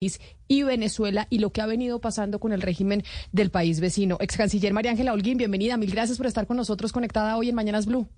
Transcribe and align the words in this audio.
y 0.00 0.62
Venezuela 0.62 1.26
y 1.28 1.40
lo 1.40 1.50
que 1.50 1.60
ha 1.60 1.66
venido 1.66 2.00
pasando 2.00 2.38
con 2.38 2.52
el 2.52 2.62
régimen 2.62 3.02
del 3.32 3.50
país 3.50 3.80
vecino. 3.80 4.16
Ex 4.20 4.36
canciller 4.36 4.72
María 4.72 4.92
Ángela 4.92 5.12
Holguín, 5.12 5.38
bienvenida. 5.38 5.76
Mil 5.76 5.90
gracias 5.90 6.18
por 6.18 6.26
estar 6.26 6.46
con 6.46 6.56
nosotros 6.56 6.92
conectada 6.92 7.36
hoy 7.36 7.48
en 7.48 7.56
Mañanas 7.56 7.86
Blue. 7.86 8.08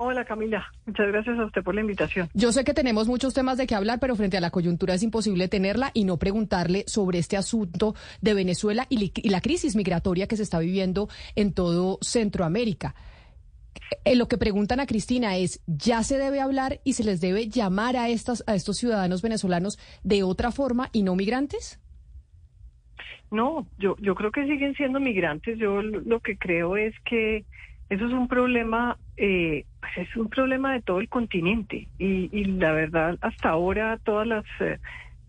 Hola 0.00 0.24
Camila, 0.24 0.64
muchas 0.86 1.08
gracias 1.08 1.36
a 1.40 1.44
usted 1.46 1.64
por 1.64 1.74
la 1.74 1.80
invitación. 1.80 2.28
Yo 2.32 2.52
sé 2.52 2.62
que 2.62 2.72
tenemos 2.72 3.08
muchos 3.08 3.34
temas 3.34 3.58
de 3.58 3.66
qué 3.66 3.74
hablar, 3.74 3.98
pero 3.98 4.14
frente 4.14 4.36
a 4.36 4.40
la 4.40 4.52
coyuntura 4.52 4.94
es 4.94 5.02
imposible 5.02 5.48
tenerla 5.48 5.90
y 5.92 6.04
no 6.04 6.18
preguntarle 6.18 6.84
sobre 6.86 7.18
este 7.18 7.36
asunto 7.36 7.96
de 8.20 8.34
Venezuela 8.34 8.86
y, 8.88 9.28
la 9.28 9.40
crisis 9.40 9.74
migratoria 9.74 10.28
que 10.28 10.36
se 10.36 10.44
está 10.44 10.60
viviendo 10.60 11.08
en 11.34 11.52
todo 11.52 11.98
Centroamérica. 12.00 12.94
Eh, 14.04 14.16
lo 14.16 14.28
que 14.28 14.38
preguntan 14.38 14.80
a 14.80 14.86
Cristina 14.86 15.36
es, 15.36 15.62
¿ya 15.66 16.02
se 16.02 16.18
debe 16.18 16.40
hablar 16.40 16.80
y 16.84 16.94
se 16.94 17.04
les 17.04 17.20
debe 17.20 17.48
llamar 17.48 17.96
a, 17.96 18.08
estas, 18.08 18.44
a 18.46 18.54
estos 18.54 18.76
ciudadanos 18.78 19.22
venezolanos 19.22 19.78
de 20.02 20.22
otra 20.22 20.50
forma 20.50 20.88
y 20.92 21.02
no 21.02 21.16
migrantes? 21.16 21.80
No, 23.30 23.66
yo, 23.78 23.96
yo 24.00 24.14
creo 24.14 24.30
que 24.32 24.46
siguen 24.46 24.74
siendo 24.74 25.00
migrantes. 25.00 25.58
Yo 25.58 25.82
lo 25.82 26.20
que 26.20 26.36
creo 26.38 26.76
es 26.76 26.94
que 27.04 27.44
eso 27.90 28.06
es 28.06 28.12
un 28.12 28.28
problema, 28.28 28.98
eh, 29.16 29.64
pues 29.80 30.08
es 30.08 30.16
un 30.16 30.28
problema 30.28 30.72
de 30.72 30.82
todo 30.82 31.00
el 31.00 31.08
continente 31.08 31.88
y, 31.98 32.44
la 32.44 32.72
verdad 32.72 33.18
hasta 33.20 33.50
ahora 33.50 33.98
todas 34.02 34.26
las, 34.26 34.44
eh, 34.60 34.78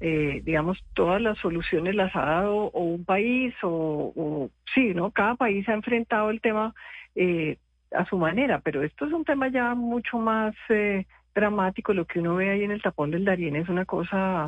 eh, 0.02 0.42
digamos, 0.44 0.84
todas 0.94 1.22
las 1.22 1.38
soluciones 1.40 1.96
las 1.96 2.14
ha 2.16 2.26
dado 2.26 2.56
o 2.56 2.84
un 2.84 3.06
país 3.06 3.54
o, 3.64 4.14
o 4.16 4.50
sí, 4.74 4.94
¿no? 4.94 5.12
Cada 5.12 5.36
país 5.36 5.68
ha 5.70 5.74
enfrentado 5.74 6.30
el 6.30 6.42
tema 6.42 6.74
eh, 7.16 7.58
a 7.92 8.06
su 8.06 8.18
manera, 8.18 8.60
pero 8.60 8.84
esto 8.84 9.06
es 9.06 9.14
un 9.14 9.26
tema 9.26 9.48
ya 9.50 9.76
mucho 9.76 10.18
más 10.18 10.56
eh, 10.70 11.06
dramático. 11.34 11.94
Lo 11.94 12.06
que 12.06 12.20
uno 12.20 12.36
ve 12.36 12.50
ahí 12.50 12.64
en 12.64 12.72
el 12.72 12.82
tapón 12.82 13.12
del 13.12 13.26
Darién 13.26 13.56
es 13.56 13.70
una 13.70 13.86
cosa 13.86 14.48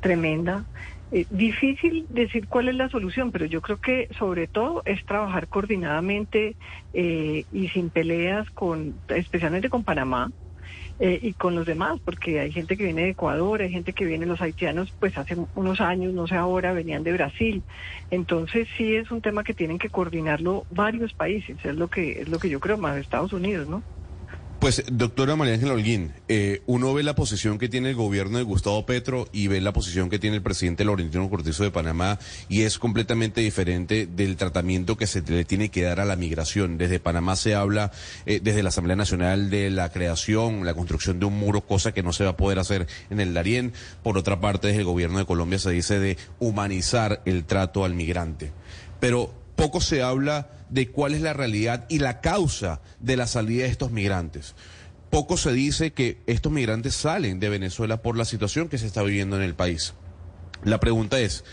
tremenda. 0.00 0.64
Eh, 1.10 1.26
difícil 1.30 2.06
decir 2.08 2.48
cuál 2.48 2.68
es 2.68 2.74
la 2.74 2.88
solución, 2.88 3.32
pero 3.32 3.44
yo 3.44 3.60
creo 3.60 3.76
que 3.78 4.08
sobre 4.18 4.46
todo 4.46 4.82
es 4.86 5.04
trabajar 5.04 5.46
coordinadamente 5.48 6.56
eh, 6.94 7.44
y 7.52 7.68
sin 7.68 7.90
peleas 7.90 8.48
con, 8.50 8.94
especialmente 9.08 9.68
con 9.68 9.84
Panamá, 9.84 10.30
eh, 10.98 11.18
y 11.22 11.34
con 11.34 11.54
los 11.54 11.66
demás, 11.66 12.00
porque 12.04 12.40
hay 12.40 12.52
gente 12.52 12.76
que 12.76 12.84
viene 12.84 13.02
de 13.02 13.10
Ecuador, 13.10 13.62
hay 13.62 13.70
gente 13.70 13.92
que 13.92 14.04
viene, 14.04 14.26
los 14.26 14.40
haitianos, 14.40 14.92
pues 14.98 15.16
hace 15.18 15.36
unos 15.54 15.80
años, 15.80 16.12
no 16.14 16.26
sé 16.26 16.36
ahora, 16.36 16.72
venían 16.72 17.02
de 17.02 17.12
Brasil. 17.12 17.64
Entonces 18.10 18.68
sí 18.76 18.94
es 18.94 19.10
un 19.10 19.22
tema 19.22 19.44
que 19.44 19.54
tienen 19.54 19.78
que 19.78 19.90
coordinarlo 19.90 20.66
varios 20.70 21.12
países, 21.14 21.58
es 21.64 21.76
lo 21.76 21.88
que 21.88 22.22
es 22.22 22.28
lo 22.28 22.38
que 22.38 22.48
yo 22.48 22.60
creo, 22.60 22.78
más 22.78 22.98
Estados 22.98 23.32
Unidos, 23.32 23.68
¿no? 23.68 23.84
Pues, 24.62 24.84
doctora 24.92 25.34
María 25.34 25.54
Ángela 25.54 25.72
Holguín, 25.72 26.12
eh, 26.28 26.62
uno 26.66 26.94
ve 26.94 27.02
la 27.02 27.16
posición 27.16 27.58
que 27.58 27.68
tiene 27.68 27.90
el 27.90 27.96
gobierno 27.96 28.38
de 28.38 28.44
Gustavo 28.44 28.86
Petro 28.86 29.26
y 29.32 29.48
ve 29.48 29.60
la 29.60 29.72
posición 29.72 30.08
que 30.08 30.20
tiene 30.20 30.36
el 30.36 30.42
presidente 30.42 30.84
Laurentino 30.84 31.28
Cortizo 31.28 31.64
de 31.64 31.72
Panamá 31.72 32.20
y 32.48 32.62
es 32.62 32.78
completamente 32.78 33.40
diferente 33.40 34.06
del 34.06 34.36
tratamiento 34.36 34.96
que 34.96 35.08
se 35.08 35.20
le 35.22 35.44
tiene 35.44 35.70
que 35.70 35.82
dar 35.82 35.98
a 35.98 36.04
la 36.04 36.14
migración. 36.14 36.78
Desde 36.78 37.00
Panamá 37.00 37.34
se 37.34 37.56
habla, 37.56 37.90
eh, 38.24 38.38
desde 38.40 38.62
la 38.62 38.68
Asamblea 38.68 38.94
Nacional, 38.94 39.50
de 39.50 39.68
la 39.68 39.90
creación, 39.90 40.64
la 40.64 40.74
construcción 40.74 41.18
de 41.18 41.26
un 41.26 41.36
muro, 41.36 41.62
cosa 41.62 41.90
que 41.90 42.04
no 42.04 42.12
se 42.12 42.22
va 42.22 42.30
a 42.30 42.36
poder 42.36 42.60
hacer 42.60 42.86
en 43.10 43.18
el 43.18 43.34
Darién. 43.34 43.72
Por 44.04 44.16
otra 44.16 44.40
parte, 44.40 44.68
desde 44.68 44.82
el 44.82 44.86
gobierno 44.86 45.18
de 45.18 45.26
Colombia 45.26 45.58
se 45.58 45.72
dice 45.72 45.98
de 45.98 46.18
humanizar 46.38 47.20
el 47.24 47.46
trato 47.46 47.84
al 47.84 47.94
migrante. 47.94 48.52
Pero 49.00 49.41
poco 49.56 49.80
se 49.80 50.02
habla 50.02 50.50
de 50.70 50.88
cuál 50.88 51.14
es 51.14 51.20
la 51.20 51.32
realidad 51.32 51.86
y 51.88 51.98
la 51.98 52.20
causa 52.20 52.80
de 53.00 53.16
la 53.16 53.26
salida 53.26 53.64
de 53.64 53.70
estos 53.70 53.90
migrantes. 53.90 54.54
Poco 55.10 55.36
se 55.36 55.52
dice 55.52 55.92
que 55.92 56.18
estos 56.26 56.50
migrantes 56.50 56.94
salen 56.94 57.38
de 57.38 57.50
Venezuela 57.50 58.00
por 58.02 58.16
la 58.16 58.24
situación 58.24 58.68
que 58.68 58.78
se 58.78 58.86
está 58.86 59.02
viviendo 59.02 59.36
en 59.36 59.42
el 59.42 59.54
país. 59.54 59.94
La 60.64 60.80
pregunta 60.80 61.20
es, 61.20 61.44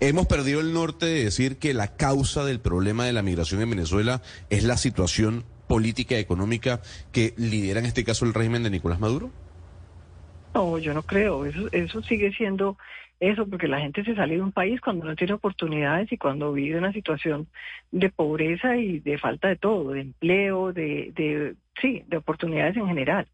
¿hemos 0.00 0.26
perdido 0.26 0.60
el 0.60 0.72
norte 0.72 1.06
de 1.06 1.24
decir 1.24 1.56
que 1.56 1.72
la 1.72 1.96
causa 1.96 2.44
del 2.44 2.60
problema 2.60 3.06
de 3.06 3.12
la 3.12 3.22
migración 3.22 3.62
en 3.62 3.70
Venezuela 3.70 4.22
es 4.50 4.64
la 4.64 4.76
situación 4.76 5.44
política 5.68 6.16
y 6.16 6.18
económica 6.18 6.80
que 7.12 7.32
lidera 7.36 7.80
en 7.80 7.86
este 7.86 8.04
caso 8.04 8.24
el 8.24 8.34
régimen 8.34 8.64
de 8.64 8.70
Nicolás 8.70 9.00
Maduro? 9.00 9.30
No, 10.54 10.78
yo 10.78 10.94
no 10.94 11.02
creo. 11.02 11.44
Eso, 11.44 11.68
eso 11.72 12.02
sigue 12.02 12.32
siendo 12.32 12.76
eso, 13.20 13.46
porque 13.46 13.68
la 13.68 13.80
gente 13.80 14.04
se 14.04 14.14
sale 14.14 14.36
de 14.36 14.42
un 14.42 14.52
país 14.52 14.80
cuando 14.80 15.06
no 15.06 15.16
tiene 15.16 15.34
oportunidades 15.34 16.12
y 16.12 16.18
cuando 16.18 16.52
vive 16.52 16.78
una 16.78 16.92
situación 16.92 17.48
de 17.90 18.10
pobreza 18.10 18.76
y 18.76 19.00
de 19.00 19.18
falta 19.18 19.48
de 19.48 19.56
todo, 19.56 19.92
de 19.92 20.00
empleo, 20.02 20.72
de, 20.72 21.12
de 21.14 21.54
sí, 21.80 22.02
de 22.06 22.16
oportunidades 22.18 22.76
en 22.76 22.86
general. 22.86 23.26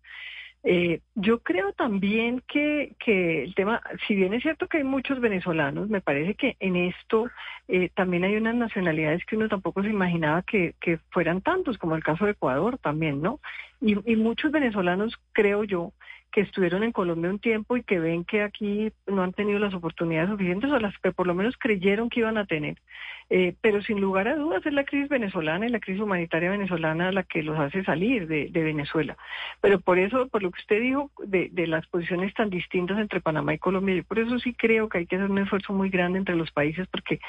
Eh, 0.64 1.00
yo 1.16 1.40
creo 1.40 1.72
también 1.72 2.40
que, 2.46 2.94
que 3.04 3.42
el 3.42 3.54
tema, 3.56 3.82
si 4.06 4.14
bien 4.14 4.32
es 4.32 4.42
cierto 4.42 4.68
que 4.68 4.78
hay 4.78 4.84
muchos 4.84 5.18
venezolanos, 5.18 5.88
me 5.88 6.00
parece 6.00 6.34
que 6.34 6.56
en 6.60 6.76
esto 6.76 7.28
eh, 7.66 7.88
también 7.94 8.22
hay 8.22 8.36
unas 8.36 8.54
nacionalidades 8.54 9.24
que 9.24 9.34
uno 9.36 9.48
tampoco 9.48 9.82
se 9.82 9.88
imaginaba 9.88 10.42
que, 10.42 10.74
que 10.80 10.98
fueran 11.10 11.40
tantos, 11.40 11.78
como 11.78 11.96
el 11.96 12.04
caso 12.04 12.26
de 12.26 12.32
Ecuador 12.32 12.78
también, 12.78 13.20
¿no? 13.20 13.40
Y, 13.80 14.12
y 14.12 14.14
muchos 14.14 14.52
venezolanos, 14.52 15.18
creo 15.32 15.64
yo, 15.64 15.92
que 16.32 16.40
estuvieron 16.40 16.82
en 16.82 16.92
Colombia 16.92 17.30
un 17.30 17.38
tiempo 17.38 17.76
y 17.76 17.82
que 17.82 18.00
ven 18.00 18.24
que 18.24 18.42
aquí 18.42 18.90
no 19.06 19.22
han 19.22 19.32
tenido 19.32 19.58
las 19.58 19.74
oportunidades 19.74 20.30
suficientes 20.30 20.70
o 20.70 20.78
las 20.78 20.98
que 20.98 21.12
por 21.12 21.26
lo 21.26 21.34
menos 21.34 21.56
creyeron 21.58 22.08
que 22.08 22.20
iban 22.20 22.38
a 22.38 22.46
tener. 22.46 22.78
Eh, 23.30 23.54
pero 23.60 23.82
sin 23.82 24.00
lugar 24.00 24.28
a 24.28 24.36
dudas 24.36 24.64
es 24.66 24.72
la 24.72 24.84
crisis 24.84 25.08
venezolana 25.08 25.66
y 25.66 25.70
la 25.70 25.80
crisis 25.80 26.02
humanitaria 26.02 26.50
venezolana 26.50 27.12
la 27.12 27.22
que 27.22 27.42
los 27.42 27.58
hace 27.58 27.84
salir 27.84 28.26
de, 28.26 28.50
Venezuela. 28.50 29.16
Pero 29.60 29.80
por 29.80 29.98
eso, 29.98 30.28
por 30.28 30.42
lo 30.42 30.50
que 30.50 30.60
usted 30.60 30.80
dijo 30.80 31.10
de, 31.24 31.50
las 31.66 31.86
posiciones 31.86 32.34
tan 32.34 32.50
distintas 32.50 32.98
entre 32.98 33.20
Panamá 33.20 33.54
y 33.54 33.58
Colombia, 33.58 33.94
yo 33.94 34.04
por 34.04 34.18
eso 34.18 34.38
sí 34.38 34.54
creo 34.54 34.88
que 34.88 34.98
hay 34.98 35.06
que 35.06 35.16
hacer 35.16 35.30
un 35.30 35.38
esfuerzo 35.38 35.72
muy 35.72 35.90
grande 35.90 36.18
entre 36.18 36.36
los 36.36 36.50
países 36.50 36.88
porque 36.88 37.20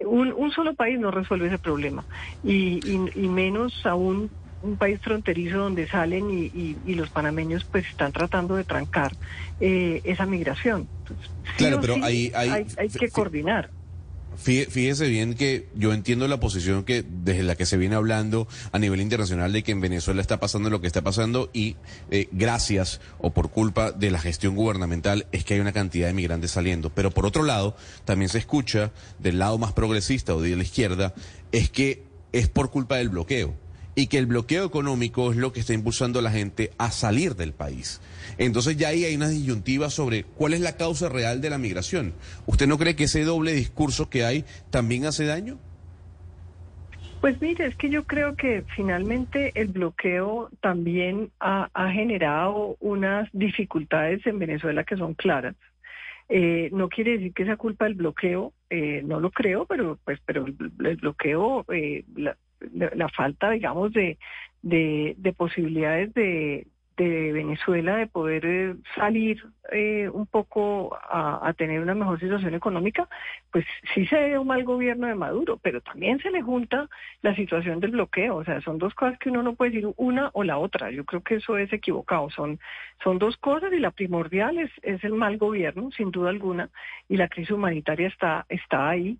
un, 0.00 0.50
solo 0.52 0.74
país 0.74 0.98
no 0.98 1.10
resuelve 1.10 1.48
ese 1.48 1.58
problema 1.58 2.04
y, 2.42 2.80
y 2.86 3.28
menos 3.28 3.84
aún 3.86 4.30
un 4.64 4.76
país 4.76 4.98
fronterizo 5.00 5.58
donde 5.58 5.86
salen 5.86 6.30
y, 6.30 6.94
los 6.94 7.10
panameños 7.10 7.64
pues 7.64 7.86
están 7.86 8.12
tratando 8.12 8.56
de 8.56 8.64
trancar 8.64 9.12
eh, 9.60 10.00
esa 10.04 10.26
migración. 10.26 10.88
claro, 11.56 11.80
pero 11.80 11.96
hay, 12.02 12.32
hay, 12.34 12.88
que 12.88 13.08
coordinar. 13.10 13.70
Fíjese 14.36 15.06
bien 15.06 15.34
que 15.34 15.68
yo 15.76 15.92
entiendo 15.92 16.26
la 16.26 16.40
posición 16.40 16.82
que 16.82 17.04
desde 17.08 17.44
la 17.44 17.54
que 17.54 17.66
se 17.66 17.76
viene 17.76 17.94
hablando 17.94 18.48
a 18.72 18.80
nivel 18.80 19.00
internacional 19.00 19.52
de 19.52 19.62
que 19.62 19.70
en 19.70 19.80
Venezuela 19.80 20.20
está 20.20 20.40
pasando 20.40 20.70
lo 20.70 20.80
que 20.80 20.88
está 20.88 21.02
pasando 21.02 21.50
y 21.52 21.76
eh, 22.10 22.28
gracias 22.32 23.00
o 23.18 23.32
por 23.32 23.50
culpa 23.50 23.92
de 23.92 24.10
la 24.10 24.18
gestión 24.18 24.56
gubernamental 24.56 25.26
es 25.30 25.44
que 25.44 25.54
hay 25.54 25.60
una 25.60 25.72
cantidad 25.72 26.08
de 26.08 26.14
migrantes 26.14 26.50
saliendo. 26.50 26.90
Pero 26.90 27.12
por 27.12 27.26
otro 27.26 27.44
lado, 27.44 27.76
también 28.04 28.28
se 28.28 28.38
escucha 28.38 28.90
del 29.20 29.38
lado 29.38 29.56
más 29.58 29.72
progresista 29.72 30.34
o 30.34 30.42
de 30.42 30.56
la 30.56 30.62
izquierda 30.64 31.14
es 31.52 31.70
que 31.70 32.02
es 32.32 32.48
por 32.48 32.70
culpa 32.70 32.96
del 32.96 33.10
bloqueo 33.10 33.54
y 33.94 34.08
que 34.08 34.18
el 34.18 34.26
bloqueo 34.26 34.64
económico 34.64 35.30
es 35.30 35.36
lo 35.36 35.52
que 35.52 35.60
está 35.60 35.72
impulsando 35.72 36.18
a 36.18 36.22
la 36.22 36.30
gente 36.30 36.72
a 36.78 36.90
salir 36.90 37.36
del 37.36 37.52
país. 37.52 38.00
Entonces 38.38 38.76
ya 38.76 38.88
ahí 38.88 39.04
hay 39.04 39.14
una 39.16 39.28
disyuntiva 39.28 39.90
sobre 39.90 40.24
cuál 40.24 40.54
es 40.54 40.60
la 40.60 40.76
causa 40.76 41.08
real 41.08 41.40
de 41.40 41.50
la 41.50 41.58
migración. 41.58 42.14
¿Usted 42.46 42.66
no 42.66 42.78
cree 42.78 42.96
que 42.96 43.04
ese 43.04 43.24
doble 43.24 43.52
discurso 43.52 44.10
que 44.10 44.24
hay 44.24 44.44
también 44.70 45.06
hace 45.06 45.24
daño? 45.24 45.58
Pues 47.24 47.40
mire, 47.40 47.64
es 47.64 47.76
que 47.76 47.88
yo 47.88 48.04
creo 48.04 48.36
que 48.36 48.64
finalmente 48.76 49.52
el 49.54 49.68
bloqueo 49.68 50.50
también 50.60 51.30
ha, 51.40 51.70
generado 51.90 52.76
unas 52.80 53.30
dificultades 53.32 54.26
en 54.26 54.38
Venezuela 54.38 54.84
que 54.84 54.98
son 54.98 55.14
claras. 55.14 55.56
Eh, 56.28 56.68
no 56.72 56.90
quiere 56.90 57.12
decir 57.12 57.32
que 57.32 57.46
sea 57.46 57.56
culpa 57.56 57.86
del 57.86 57.94
bloqueo, 57.94 58.52
eh, 58.68 59.02
no 59.06 59.20
lo 59.20 59.30
creo, 59.30 59.64
pero 59.64 59.98
pues 60.04 60.20
pero 60.26 60.44
el, 60.44 60.96
bloqueo, 60.96 61.64
eh, 61.72 62.04
falta, 63.14 63.50
digamos, 63.50 63.92
de, 63.92 64.18
de, 64.62 65.34
posibilidades 65.36 66.12
de, 66.14 66.66
de 66.96 67.32
Venezuela 67.32 67.96
de 67.96 68.06
poder 68.06 68.46
eh, 68.46 68.74
salir 68.94 69.42
eh, 69.72 70.08
un 70.08 70.26
poco 70.26 70.96
a, 71.02 71.52
tener 71.56 71.80
una 71.80 71.94
mejor 71.94 72.20
situación 72.20 72.54
económica, 72.54 73.08
pues 73.50 73.64
sí 73.94 74.06
se 74.06 74.16
ve 74.16 74.38
un 74.38 74.46
mal 74.46 74.64
gobierno 74.64 75.06
de 75.06 75.14
Maduro, 75.14 75.58
pero 75.62 75.80
también 75.80 76.18
se 76.20 76.30
le 76.30 76.42
junta 76.42 76.88
la 77.22 77.34
situación 77.34 77.80
del 77.80 77.92
bloqueo, 77.92 78.36
o 78.36 78.44
sea, 78.44 78.60
son 78.60 78.78
dos 78.78 78.94
cosas 78.94 79.18
que 79.18 79.30
uno 79.30 79.42
no 79.42 79.54
puede 79.54 79.72
decir 79.72 79.92
una 79.96 80.30
o 80.34 80.44
la 80.44 80.58
otra, 80.58 80.90
yo 80.90 81.04
creo 81.04 81.22
que 81.22 81.36
eso 81.36 81.56
es 81.58 81.72
equivocado, 81.72 82.30
son, 82.30 82.58
son 83.02 83.18
dos 83.18 83.36
cosas 83.38 83.72
y 83.72 83.78
la 83.78 83.90
primordial 83.90 84.58
es, 84.58 84.70
es 84.82 85.02
el 85.04 85.14
mal 85.14 85.36
gobierno, 85.38 85.90
sin 85.92 86.10
duda 86.10 86.30
alguna, 86.30 86.70
y 87.08 87.16
la 87.16 87.28
crisis 87.28 87.50
humanitaria 87.50 88.08
está, 88.08 88.46
está 88.48 88.88
ahí. 88.88 89.18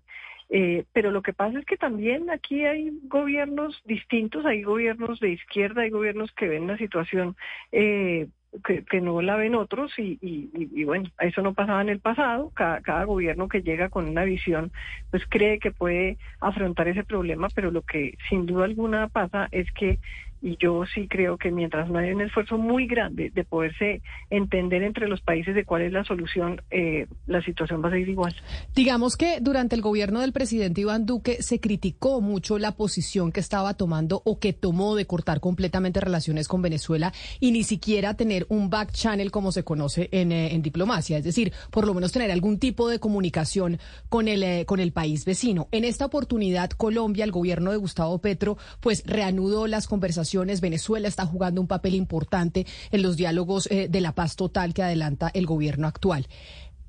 Eh, 0.49 0.85
pero 0.93 1.11
lo 1.11 1.21
que 1.21 1.33
pasa 1.33 1.57
es 1.59 1.65
que 1.65 1.77
también 1.77 2.29
aquí 2.29 2.65
hay 2.65 2.91
gobiernos 3.03 3.81
distintos, 3.85 4.45
hay 4.45 4.61
gobiernos 4.61 5.19
de 5.19 5.31
izquierda, 5.31 5.81
hay 5.81 5.89
gobiernos 5.89 6.31
que 6.33 6.47
ven 6.47 6.67
la 6.67 6.77
situación 6.77 7.35
eh, 7.71 8.27
que, 8.63 9.01
no 9.01 9.21
la 9.21 9.35
ven 9.35 9.55
otros 9.55 9.91
y, 9.97 10.17
y, 10.21 10.83
bueno, 10.83 11.09
eso 11.19 11.41
no 11.41 11.53
pasaba 11.53 11.81
en 11.81 11.89
el 11.89 11.99
pasado, 11.99 12.51
cada, 12.53 13.03
gobierno 13.03 13.49
que 13.49 13.61
llega 13.61 13.89
con 13.89 14.07
una 14.07 14.23
visión 14.23 14.71
pues 15.11 15.23
cree 15.27 15.59
que 15.59 15.71
puede 15.71 16.17
afrontar 16.39 16.87
ese 16.87 17.03
problema, 17.03 17.47
pero 17.53 17.71
lo 17.71 17.81
que 17.81 18.17
sin 18.29 18.45
duda 18.45 18.65
alguna 18.65 19.07
pasa 19.09 19.47
es 19.51 19.71
que 19.73 19.99
y 20.41 20.57
yo 20.57 20.83
sí 20.93 21.07
creo 21.07 21.37
que 21.37 21.51
mientras 21.51 21.89
no 21.89 21.99
hay 21.99 22.11
un 22.11 22.21
esfuerzo 22.21 22.57
muy 22.57 22.87
grande 22.87 23.31
de 23.33 23.43
poderse 23.43 24.01
entender 24.29 24.83
entre 24.83 25.07
los 25.07 25.21
países 25.21 25.55
de 25.55 25.65
cuál 25.65 25.83
es 25.83 25.93
la 25.93 26.03
solución, 26.03 26.61
eh, 26.71 27.07
la 27.25 27.41
situación 27.41 27.83
va 27.83 27.87
a 27.87 27.91
seguir 27.91 28.09
igual. 28.09 28.35
Digamos 28.75 29.15
que 29.17 29.39
durante 29.41 29.75
el 29.75 29.81
gobierno 29.81 30.19
del 30.19 30.33
presidente 30.33 30.81
Iván 30.81 31.05
Duque 31.05 31.41
se 31.41 31.59
criticó 31.59 32.21
mucho 32.21 32.59
la 32.59 32.73
posición 32.73 33.31
que 33.31 33.39
estaba 33.39 33.73
tomando 33.75 34.21
o 34.25 34.39
que 34.39 34.53
tomó 34.53 34.95
de 34.95 35.05
cortar 35.07 35.39
completamente 35.39 35.99
relaciones 35.99 36.47
con 36.47 36.61
Venezuela 36.61 37.13
y 37.39 37.51
ni 37.51 37.63
siquiera 37.63 38.15
tener 38.15 38.45
un 38.49 38.69
back 38.69 38.91
channel 38.91 39.31
como 39.31 39.51
se 39.51 39.63
conoce 39.63 40.09
en, 40.11 40.31
eh, 40.31 40.59
diplomacia, 40.61 41.17
es 41.17 41.23
decir, 41.23 41.53
por 41.71 41.85
lo 41.85 41.93
menos 41.93 42.11
tener 42.11 42.31
algún 42.31 42.59
tipo 42.59 42.87
de 42.89 42.99
comunicación 42.99 43.79
con 44.09 44.27
el, 44.27 44.43
eh, 44.43 44.65
con 44.65 44.79
el 44.79 44.91
país 44.91 45.25
vecino. 45.25 45.67
En 45.71 45.85
esta 45.85 46.05
oportunidad, 46.05 46.69
Colombia, 46.71 47.23
el 47.23 47.31
gobierno 47.31 47.71
de 47.71 47.77
Gustavo 47.77 48.19
Petro, 48.19 48.57
pues 48.79 49.03
reanudó 49.05 49.67
las 49.67 49.87
conversaciones 49.87 50.24
Venezuela 50.61 51.07
está 51.07 51.25
jugando 51.25 51.61
un 51.61 51.67
papel 51.67 51.95
importante 51.95 52.65
en 52.91 53.01
los 53.01 53.17
diálogos 53.17 53.67
eh, 53.71 53.87
de 53.89 54.01
la 54.01 54.13
paz 54.13 54.35
total 54.35 54.73
que 54.73 54.83
adelanta 54.83 55.31
el 55.33 55.45
gobierno 55.45 55.87
actual. 55.87 56.27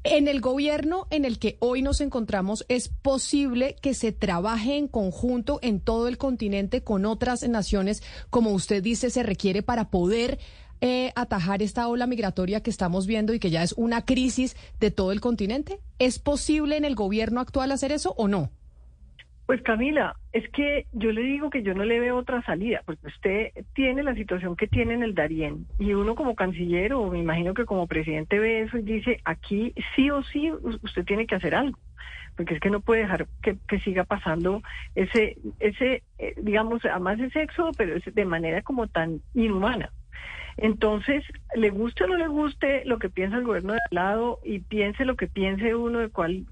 En 0.09 0.29
el 0.29 0.41
gobierno 0.41 1.09
en 1.11 1.25
el 1.25 1.41
que 1.41 1.57
hoy 1.59 1.83
nos 1.83 2.01
encontramos, 2.01 2.65
¿es 2.69 2.89
posible 2.89 3.75
que 3.83 3.93
se 3.93 4.13
trabaje 4.13 4.77
en 4.77 4.87
conjunto 4.87 5.59
en 5.63 5.81
todo 5.81 6.07
el 6.07 6.17
continente 6.17 6.85
con 6.85 7.07
otras 7.07 7.43
naciones, 7.49 8.05
como 8.31 8.53
usted 8.53 8.85
dice, 8.85 9.11
se 9.11 9.25
requiere 9.25 9.63
para 9.63 9.91
poder 9.91 10.39
eh, 10.81 11.11
atajar 11.17 11.61
esta 11.61 11.89
ola 11.89 12.07
migratoria 12.07 12.63
que 12.63 12.71
estamos 12.71 13.09
viendo 13.09 13.35
y 13.35 13.41
que 13.41 13.51
ya 13.51 13.65
es 13.65 13.73
una 13.77 14.05
crisis 14.05 14.57
de 14.79 14.93
todo 14.93 15.11
el 15.11 15.21
continente? 15.21 15.81
¿Es 15.99 16.21
posible 16.21 16.77
en 16.77 16.85
el 16.85 16.95
gobierno 16.95 17.41
actual 17.41 17.73
hacer 17.73 17.91
eso 17.91 18.15
o 18.17 18.29
no? 18.29 18.53
Pues 19.47 19.63
Camila, 19.63 20.17
es 20.33 20.49
que 20.51 20.87
yo 20.93 21.13
le 21.13 21.23
digo 21.23 21.51
que 21.51 21.63
yo 21.63 21.73
no 21.73 21.85
le 21.85 22.01
veo 22.01 22.17
otra 22.17 22.43
salida, 22.43 22.83
porque 22.85 23.07
usted 23.07 23.53
tiene 23.75 24.03
la 24.03 24.17
situación 24.17 24.57
que 24.57 24.67
tiene 24.67 24.95
en 24.95 25.05
el 25.05 25.15
Darién 25.15 25.67
y 25.79 25.95
uno 25.95 26.17
como 26.17 26.35
canciller 26.35 26.95
o 26.95 27.09
me 27.11 27.21
imagino 27.21 27.55
que 27.55 27.65
como 27.65 27.87
presidente 27.87 28.41
ve 28.41 28.63
eso 28.63 28.77
y 28.77 28.83
dice, 28.83 29.21
aquí 29.25 29.73
sí 29.95 30.11
o 30.11 30.25
sí 30.25 30.51
usted 30.51 31.05
tiene 31.05 31.29
que 31.29 31.37
hacer 31.37 31.55
algo, 31.55 31.79
porque 32.37 32.55
es 32.55 32.61
que 32.61 32.71
no 32.71 32.81
puede 32.81 33.03
dejar 33.03 33.29
que, 33.41 33.79
siga 33.85 34.03
pasando 34.03 34.63
ese, 34.97 35.37
ese 35.61 36.03
eh, 36.19 36.35
digamos, 36.43 36.85
además 36.85 37.21
ese 37.21 37.43
éxodo, 37.43 37.71
pero 37.79 37.97
es 37.97 38.05
de 38.13 38.25
manera 38.25 38.63
como 38.63 38.89
tan 38.89 39.21
inhumana. 39.33 39.93
Entonces, 40.57 41.23
le 41.55 41.69
guste 41.71 42.05
o 42.05 42.07
no 42.09 42.17
le 42.17 42.29
guste 42.29 42.85
lo 42.87 42.99
que 42.99 43.11
piensa 43.11 43.37
el 43.37 43.45
gobierno 43.45 43.75
de 43.75 43.79
al 43.91 43.95
lado 43.95 44.41
y 44.43 44.61
piense 44.61 45.05
lo 45.05 45.15
que 45.15 45.29
piense 45.29 45.75
uno 45.75 45.99
de 45.99 46.09
cuál, 46.09 46.47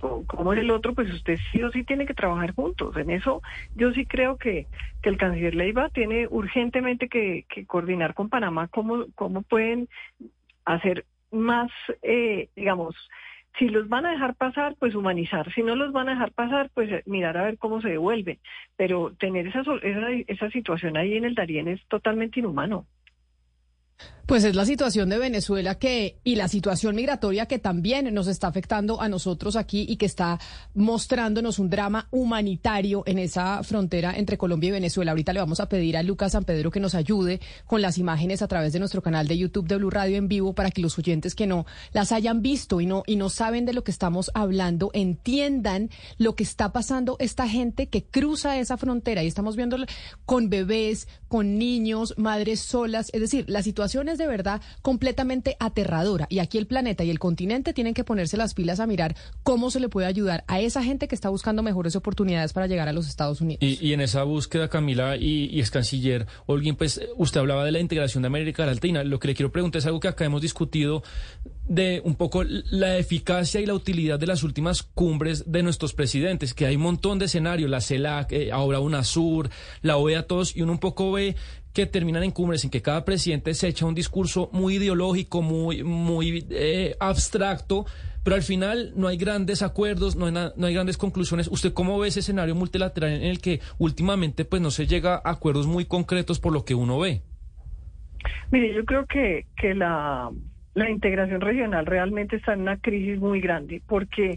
como 0.00 0.52
el 0.52 0.70
otro, 0.70 0.94
pues 0.94 1.12
usted 1.12 1.38
sí 1.50 1.62
o 1.62 1.70
sí 1.70 1.84
tiene 1.84 2.06
que 2.06 2.14
trabajar 2.14 2.54
juntos. 2.54 2.96
En 2.96 3.10
eso 3.10 3.42
yo 3.74 3.92
sí 3.92 4.06
creo 4.06 4.36
que, 4.36 4.66
que 5.02 5.08
el 5.08 5.16
canciller 5.16 5.54
Leiva 5.54 5.88
tiene 5.88 6.26
urgentemente 6.28 7.08
que, 7.08 7.44
coordinar 7.66 8.14
con 8.14 8.28
Panamá 8.28 8.68
cómo, 8.68 9.06
cómo 9.14 9.42
pueden 9.42 9.88
hacer 10.64 11.04
más, 11.30 11.70
eh, 12.02 12.48
digamos, 12.54 12.94
si 13.58 13.68
los 13.68 13.88
van 13.88 14.04
a 14.04 14.10
dejar 14.10 14.34
pasar, 14.34 14.76
pues 14.78 14.94
humanizar. 14.94 15.52
Si 15.54 15.62
no 15.62 15.76
los 15.76 15.92
van 15.92 16.08
a 16.08 16.12
dejar 16.12 16.32
pasar, 16.32 16.70
pues 16.74 17.06
mirar 17.06 17.38
a 17.38 17.44
ver 17.44 17.58
cómo 17.58 17.80
se 17.80 17.88
devuelve. 17.88 18.38
Pero 18.76 19.14
tener 19.18 19.46
esa, 19.46 19.60
esa, 19.82 20.10
esa 20.26 20.50
situación 20.50 20.96
ahí 20.96 21.16
en 21.16 21.24
el 21.24 21.34
Darién 21.34 21.68
es 21.68 21.80
totalmente 21.88 22.40
inhumano. 22.40 22.86
Pues 24.26 24.42
es 24.42 24.56
la 24.56 24.66
situación 24.66 25.08
de 25.08 25.18
Venezuela 25.18 25.76
que 25.76 26.18
y 26.24 26.34
la 26.34 26.48
situación 26.48 26.96
migratoria 26.96 27.46
que 27.46 27.60
también 27.60 28.12
nos 28.12 28.26
está 28.26 28.48
afectando 28.48 29.00
a 29.00 29.08
nosotros 29.08 29.54
aquí 29.54 29.86
y 29.88 29.98
que 29.98 30.06
está 30.06 30.40
mostrándonos 30.74 31.60
un 31.60 31.70
drama 31.70 32.08
humanitario 32.10 33.04
en 33.06 33.20
esa 33.20 33.62
frontera 33.62 34.16
entre 34.16 34.36
Colombia 34.36 34.70
y 34.70 34.72
Venezuela. 34.72 35.12
Ahorita 35.12 35.32
le 35.32 35.38
vamos 35.38 35.60
a 35.60 35.68
pedir 35.68 35.96
a 35.96 36.02
Lucas 36.02 36.32
San 36.32 36.42
Pedro 36.42 36.72
que 36.72 36.80
nos 36.80 36.96
ayude 36.96 37.40
con 37.66 37.80
las 37.80 37.98
imágenes 37.98 38.42
a 38.42 38.48
través 38.48 38.72
de 38.72 38.80
nuestro 38.80 39.00
canal 39.00 39.28
de 39.28 39.38
YouTube 39.38 39.68
de 39.68 39.76
Blue 39.76 39.90
Radio 39.90 40.16
en 40.16 40.26
vivo 40.26 40.54
para 40.54 40.72
que 40.72 40.82
los 40.82 40.98
oyentes 40.98 41.36
que 41.36 41.46
no 41.46 41.64
las 41.92 42.10
hayan 42.10 42.42
visto 42.42 42.80
y 42.80 42.86
no 42.86 43.04
y 43.06 43.14
no 43.14 43.28
saben 43.28 43.64
de 43.64 43.74
lo 43.74 43.84
que 43.84 43.92
estamos 43.92 44.32
hablando 44.34 44.90
entiendan 44.92 45.88
lo 46.18 46.34
que 46.34 46.42
está 46.42 46.72
pasando 46.72 47.16
esta 47.20 47.48
gente 47.48 47.88
que 47.90 48.02
cruza 48.02 48.58
esa 48.58 48.76
frontera 48.76 49.22
y 49.22 49.28
estamos 49.28 49.54
viendo 49.54 49.76
con 50.24 50.50
bebés, 50.50 51.06
con 51.28 51.58
niños, 51.58 52.14
madres 52.16 52.58
solas, 52.58 53.10
es 53.12 53.20
decir, 53.20 53.44
la 53.46 53.62
situación 53.62 54.08
es 54.08 54.15
de 54.18 54.26
verdad 54.26 54.60
completamente 54.82 55.56
aterradora. 55.58 56.26
Y 56.30 56.38
aquí 56.38 56.58
el 56.58 56.66
planeta 56.66 57.04
y 57.04 57.10
el 57.10 57.18
continente 57.18 57.72
tienen 57.72 57.94
que 57.94 58.04
ponerse 58.04 58.36
las 58.36 58.54
pilas 58.54 58.80
a 58.80 58.86
mirar 58.86 59.16
cómo 59.42 59.70
se 59.70 59.80
le 59.80 59.88
puede 59.88 60.06
ayudar 60.06 60.44
a 60.46 60.60
esa 60.60 60.82
gente 60.82 61.08
que 61.08 61.14
está 61.14 61.28
buscando 61.28 61.62
mejores 61.62 61.96
oportunidades 61.96 62.52
para 62.52 62.66
llegar 62.66 62.88
a 62.88 62.92
los 62.92 63.08
Estados 63.08 63.40
Unidos. 63.40 63.60
Y, 63.62 63.92
en 63.92 64.00
esa 64.00 64.22
búsqueda, 64.24 64.68
Camila 64.68 65.16
y, 65.16 65.46
y 65.46 65.60
es 65.60 65.70
canciller, 65.70 66.26
Olguín, 66.46 66.76
pues 66.76 67.00
usted 67.16 67.40
hablaba 67.40 67.64
de 67.64 67.72
la 67.72 67.80
integración 67.80 68.22
de 68.22 68.26
América 68.26 68.66
Latina. 68.66 69.04
Lo 69.04 69.18
que 69.18 69.28
le 69.28 69.34
quiero 69.34 69.52
preguntar 69.52 69.78
es 69.78 69.86
algo 69.86 70.00
que 70.00 70.08
acá 70.08 70.24
hemos 70.24 70.42
discutido 70.42 71.02
de 71.68 72.00
un 72.04 72.14
poco 72.14 72.44
la 72.44 72.96
eficacia 72.96 73.60
y 73.60 73.66
la 73.66 73.74
utilidad 73.74 74.18
de 74.18 74.26
las 74.26 74.42
últimas 74.42 74.82
cumbres 74.82 75.50
de 75.50 75.62
nuestros 75.62 75.92
presidentes, 75.94 76.54
que 76.54 76.66
hay 76.66 76.76
un 76.76 76.82
montón 76.82 77.18
de 77.18 77.26
escenarios, 77.26 77.68
la 77.68 77.80
CELAC, 77.80 78.32
eh, 78.32 78.52
ahora 78.52 78.80
UNASUR, 78.80 79.50
la 79.82 79.96
OEA, 79.96 80.26
todos, 80.26 80.56
y 80.56 80.62
uno 80.62 80.72
un 80.72 80.78
poco 80.78 81.12
ve 81.12 81.36
que 81.76 81.84
terminan 81.84 82.22
en 82.22 82.30
cumbres 82.30 82.64
en 82.64 82.70
que 82.70 82.80
cada 82.80 83.04
presidente 83.04 83.52
se 83.52 83.68
echa 83.68 83.84
un 83.84 83.94
discurso 83.94 84.48
muy 84.50 84.76
ideológico, 84.76 85.42
muy, 85.42 85.84
muy 85.84 86.46
eh, 86.48 86.96
abstracto, 86.98 87.84
pero 88.24 88.34
al 88.34 88.42
final 88.42 88.94
no 88.96 89.08
hay 89.08 89.18
grandes 89.18 89.60
acuerdos, 89.60 90.16
no 90.16 90.24
hay, 90.24 90.32
no 90.32 90.66
hay 90.66 90.72
grandes 90.72 90.96
conclusiones. 90.96 91.48
¿Usted 91.48 91.74
cómo 91.74 91.98
ve 91.98 92.08
ese 92.08 92.20
escenario 92.20 92.54
multilateral 92.54 93.12
en 93.12 93.24
el 93.24 93.42
que 93.42 93.60
últimamente 93.76 94.46
pues 94.46 94.62
no 94.62 94.70
se 94.70 94.86
llega 94.86 95.16
a 95.16 95.32
acuerdos 95.32 95.66
muy 95.66 95.84
concretos 95.84 96.40
por 96.40 96.54
lo 96.54 96.64
que 96.64 96.74
uno 96.74 96.98
ve? 96.98 97.20
Mire, 98.50 98.72
yo 98.72 98.82
creo 98.86 99.04
que, 99.04 99.44
que 99.54 99.74
la, 99.74 100.30
la 100.72 100.90
integración 100.90 101.42
regional 101.42 101.84
realmente 101.84 102.36
está 102.36 102.54
en 102.54 102.62
una 102.62 102.78
crisis 102.78 103.18
muy 103.18 103.42
grande 103.42 103.82
porque 103.86 104.36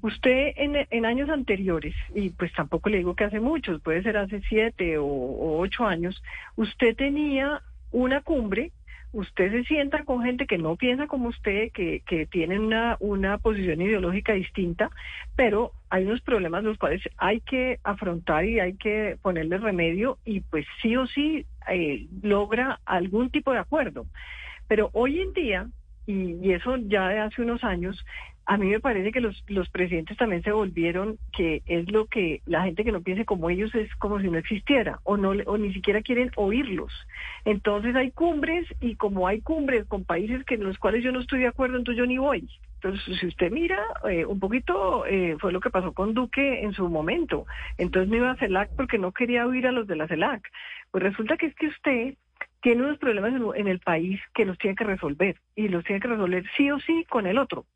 Usted 0.00 0.52
en, 0.56 1.04
años 1.04 1.28
anteriores, 1.28 1.94
y 2.14 2.30
pues 2.30 2.52
tampoco 2.52 2.88
le 2.88 2.98
digo 2.98 3.16
que 3.16 3.24
hace 3.24 3.40
muchos, 3.40 3.80
puede 3.80 4.02
ser 4.02 4.16
hace 4.16 4.40
siete 4.48 4.96
o, 4.98 5.58
ocho 5.58 5.86
años, 5.86 6.22
usted 6.54 6.94
tenía 6.94 7.62
una 7.90 8.20
cumbre, 8.20 8.70
usted 9.12 9.50
se 9.50 9.64
sienta 9.64 10.04
con 10.04 10.22
gente 10.22 10.46
que 10.46 10.58
no 10.58 10.76
piensa 10.76 11.08
como 11.08 11.28
usted, 11.28 11.72
que, 11.72 12.02
que 12.06 12.26
tienen 12.26 12.60
una, 12.60 12.96
una 13.00 13.38
posición 13.38 13.80
ideológica 13.80 14.34
distinta, 14.34 14.90
pero 15.34 15.72
hay 15.90 16.04
unos 16.04 16.20
problemas 16.20 16.62
los 16.62 16.78
cuales 16.78 17.02
hay 17.16 17.40
que 17.40 17.80
afrontar 17.82 18.44
y 18.44 18.60
hay 18.60 18.74
que 18.74 19.16
ponerle 19.20 19.58
remedio 19.58 20.18
y 20.24 20.40
pues 20.40 20.64
sí 20.80 20.94
o 20.96 21.06
sí 21.08 21.44
eh, 21.68 22.06
logra 22.22 22.78
algún 22.84 23.30
tipo 23.30 23.52
de 23.52 23.58
acuerdo. 23.58 24.06
Pero 24.68 24.90
hoy 24.92 25.20
en 25.20 25.32
día, 25.32 25.66
y, 26.06 26.34
y 26.46 26.52
eso 26.52 26.76
ya 26.76 27.08
de 27.08 27.18
hace 27.18 27.42
unos 27.42 27.64
años, 27.64 28.04
a 28.48 28.56
mí 28.56 28.66
me 28.70 28.80
parece 28.80 29.12
que 29.12 29.20
los, 29.20 29.44
los 29.46 29.68
presidentes 29.68 30.16
también 30.16 30.42
se 30.42 30.52
volvieron 30.52 31.18
que 31.36 31.62
es 31.66 31.92
lo 31.92 32.06
que 32.06 32.40
la 32.46 32.62
gente 32.62 32.82
que 32.82 32.92
no 32.92 33.02
piense 33.02 33.26
como 33.26 33.50
ellos 33.50 33.74
es 33.74 33.94
como 33.96 34.20
si 34.20 34.30
no 34.30 34.38
existiera 34.38 35.00
o 35.04 35.18
no 35.18 35.32
o 35.44 35.58
ni 35.58 35.70
siquiera 35.74 36.00
quieren 36.00 36.30
oírlos. 36.34 36.90
Entonces 37.44 37.94
hay 37.94 38.10
cumbres 38.10 38.66
y 38.80 38.96
como 38.96 39.28
hay 39.28 39.42
cumbres 39.42 39.84
con 39.84 40.04
países 40.04 40.46
que 40.46 40.54
en 40.54 40.64
los 40.64 40.78
cuales 40.78 41.04
yo 41.04 41.12
no 41.12 41.20
estoy 41.20 41.40
de 41.40 41.48
acuerdo, 41.48 41.76
entonces 41.76 41.98
yo 41.98 42.06
ni 42.06 42.16
voy. 42.16 42.48
Entonces, 42.76 43.18
si 43.18 43.26
usted 43.26 43.52
mira, 43.52 43.82
eh, 44.08 44.24
un 44.24 44.40
poquito 44.40 45.04
eh, 45.04 45.36
fue 45.38 45.52
lo 45.52 45.60
que 45.60 45.68
pasó 45.68 45.92
con 45.92 46.14
Duque 46.14 46.62
en 46.62 46.72
su 46.72 46.88
momento. 46.88 47.44
Entonces 47.76 48.08
no 48.08 48.16
iba 48.16 48.30
a 48.30 48.36
CELAC 48.36 48.70
porque 48.76 48.96
no 48.96 49.12
quería 49.12 49.46
oír 49.46 49.66
a 49.66 49.72
los 49.72 49.86
de 49.86 49.96
la 49.96 50.08
CELAC. 50.08 50.48
Pues 50.90 51.04
resulta 51.04 51.36
que 51.36 51.46
es 51.46 51.54
que 51.54 51.66
usted 51.66 52.14
tiene 52.62 52.82
unos 52.82 52.96
problemas 52.96 53.34
en 53.56 53.68
el 53.68 53.80
país 53.80 54.18
que 54.32 54.46
los 54.46 54.56
tiene 54.56 54.74
que 54.74 54.84
resolver 54.84 55.36
y 55.54 55.68
los 55.68 55.84
tiene 55.84 56.00
que 56.00 56.08
resolver 56.08 56.44
sí 56.56 56.70
o 56.70 56.80
sí 56.80 57.04
con 57.10 57.26
el 57.26 57.36
otro 57.36 57.66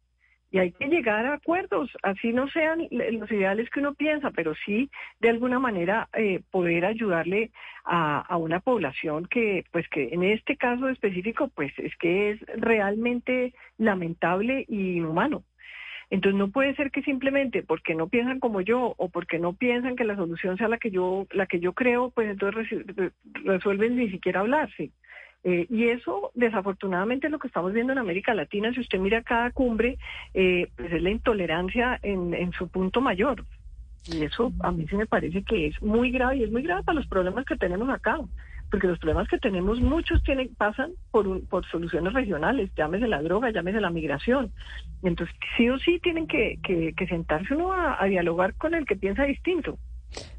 y 0.52 0.59
hay 0.59 0.71
que 0.73 0.87
llegar 0.87 1.25
a 1.25 1.35
acuerdos, 1.35 1.90
así 2.02 2.30
no 2.30 2.47
sean 2.49 2.87
los 2.90 3.32
ideales 3.32 3.71
que 3.71 3.80
uno 3.80 3.94
piensa, 3.94 4.30
pero 4.32 4.54
sí 4.66 4.90
de 5.18 5.30
alguna 5.30 5.59
manera 5.59 6.11
eh, 6.12 6.42
poder 6.50 6.85
ayudarle 6.85 7.50
a, 7.85 8.37
una 8.37 8.61
población 8.61 9.26
que, 9.26 9.64
pues 9.73 9.88
que 9.88 10.11
en 10.12 10.23
este 10.23 10.56
caso 10.56 10.88
específico, 10.90 11.49
pues 11.54 11.73
es 11.78 11.97
que 11.97 12.30
es 12.30 12.40
realmente 12.56 13.54
lamentable 13.78 14.66
y 14.68 14.99
inhumano. 14.99 15.42
Entonces 16.11 16.38
no 16.38 16.50
puede 16.50 16.75
ser 16.75 16.90
que 16.90 17.02
simplemente 17.02 17.62
porque 17.62 17.94
no 17.94 18.09
piensan 18.09 18.38
como 18.38 18.61
yo 18.61 18.94
o 18.99 19.09
porque 19.09 19.38
no 19.38 19.54
piensan 19.54 19.97
que 19.97 20.04
la 20.04 20.16
solución 20.16 20.59
sea 20.59 20.68
la 20.68 20.76
que 20.76 20.90
yo 20.90 21.26
la 21.30 21.47
que 21.47 21.61
yo 21.61 21.73
creo, 21.73 22.11
pues 22.11 22.28
entonces 22.28 22.68
resuelven 23.42 23.97
ni 23.97 24.11
siquiera 24.11 24.40
hablarse. 24.40 24.90
Eh, 25.44 25.66
y 25.68 25.88
eso, 25.88 26.30
desafortunadamente, 26.34 27.26
es 27.26 27.32
lo 27.32 27.38
que 27.38 27.49
estamos 27.49 27.72
viendo 27.72 27.92
en 27.92 27.99
América 27.99 28.34
Latina. 28.34 28.72
Si 28.72 28.80
usted 28.80 28.99
mira 28.99 29.22
cada 29.22 29.50
cumbre, 29.50 29.99
eh, 30.34 30.68
pues 30.76 30.92
es 30.92 31.02
la 31.02 31.11
intolerancia 31.11 31.99
en, 32.02 32.52
su 32.52 32.68
punto 32.68 33.00
mayor. 33.00 33.44
Y 34.06 34.22
eso 34.22 34.52
a 34.61 34.72
mí 34.72 34.87
sí 34.88 34.96
me 34.96 35.06
parece 35.06 35.42
que 35.42 35.68
es 35.68 35.82
muy 35.82 36.11
grave 36.11 36.38
y 36.38 36.42
es 36.44 36.50
muy 36.50 36.62
grave 36.62 36.82
para 36.82 36.96
los 36.96 37.06
problemas 37.06 37.44
que 37.44 37.56
tenemos 37.56 37.88
acá. 37.88 38.18
Porque 38.70 38.87
los 38.87 38.99
problemas 38.99 39.28
que 39.28 39.38
tenemos, 39.38 39.80
muchos 39.80 40.22
tienen, 40.22 40.54
pasan 40.54 40.92
por, 41.11 41.46
por 41.49 41.66
soluciones 41.66 42.14
regionales, 42.14 42.70
llámese 42.75 43.06
la 43.06 43.20
droga, 43.20 43.50
llámese 43.50 43.80
la 43.80 43.90
migración. 43.90 44.50
Entonces, 45.02 45.37
sí 45.56 45.68
o 45.68 45.78
sí 45.78 46.00
tienen 46.02 46.26
que, 46.26 46.58
que, 46.62 47.06
sentarse 47.06 47.54
uno 47.54 47.72
a 47.72 48.02
dialogar 48.06 48.54
con 48.54 48.75
el 48.75 48.87
que 48.87 48.96
piensa 48.96 49.25
distinto. 49.25 49.78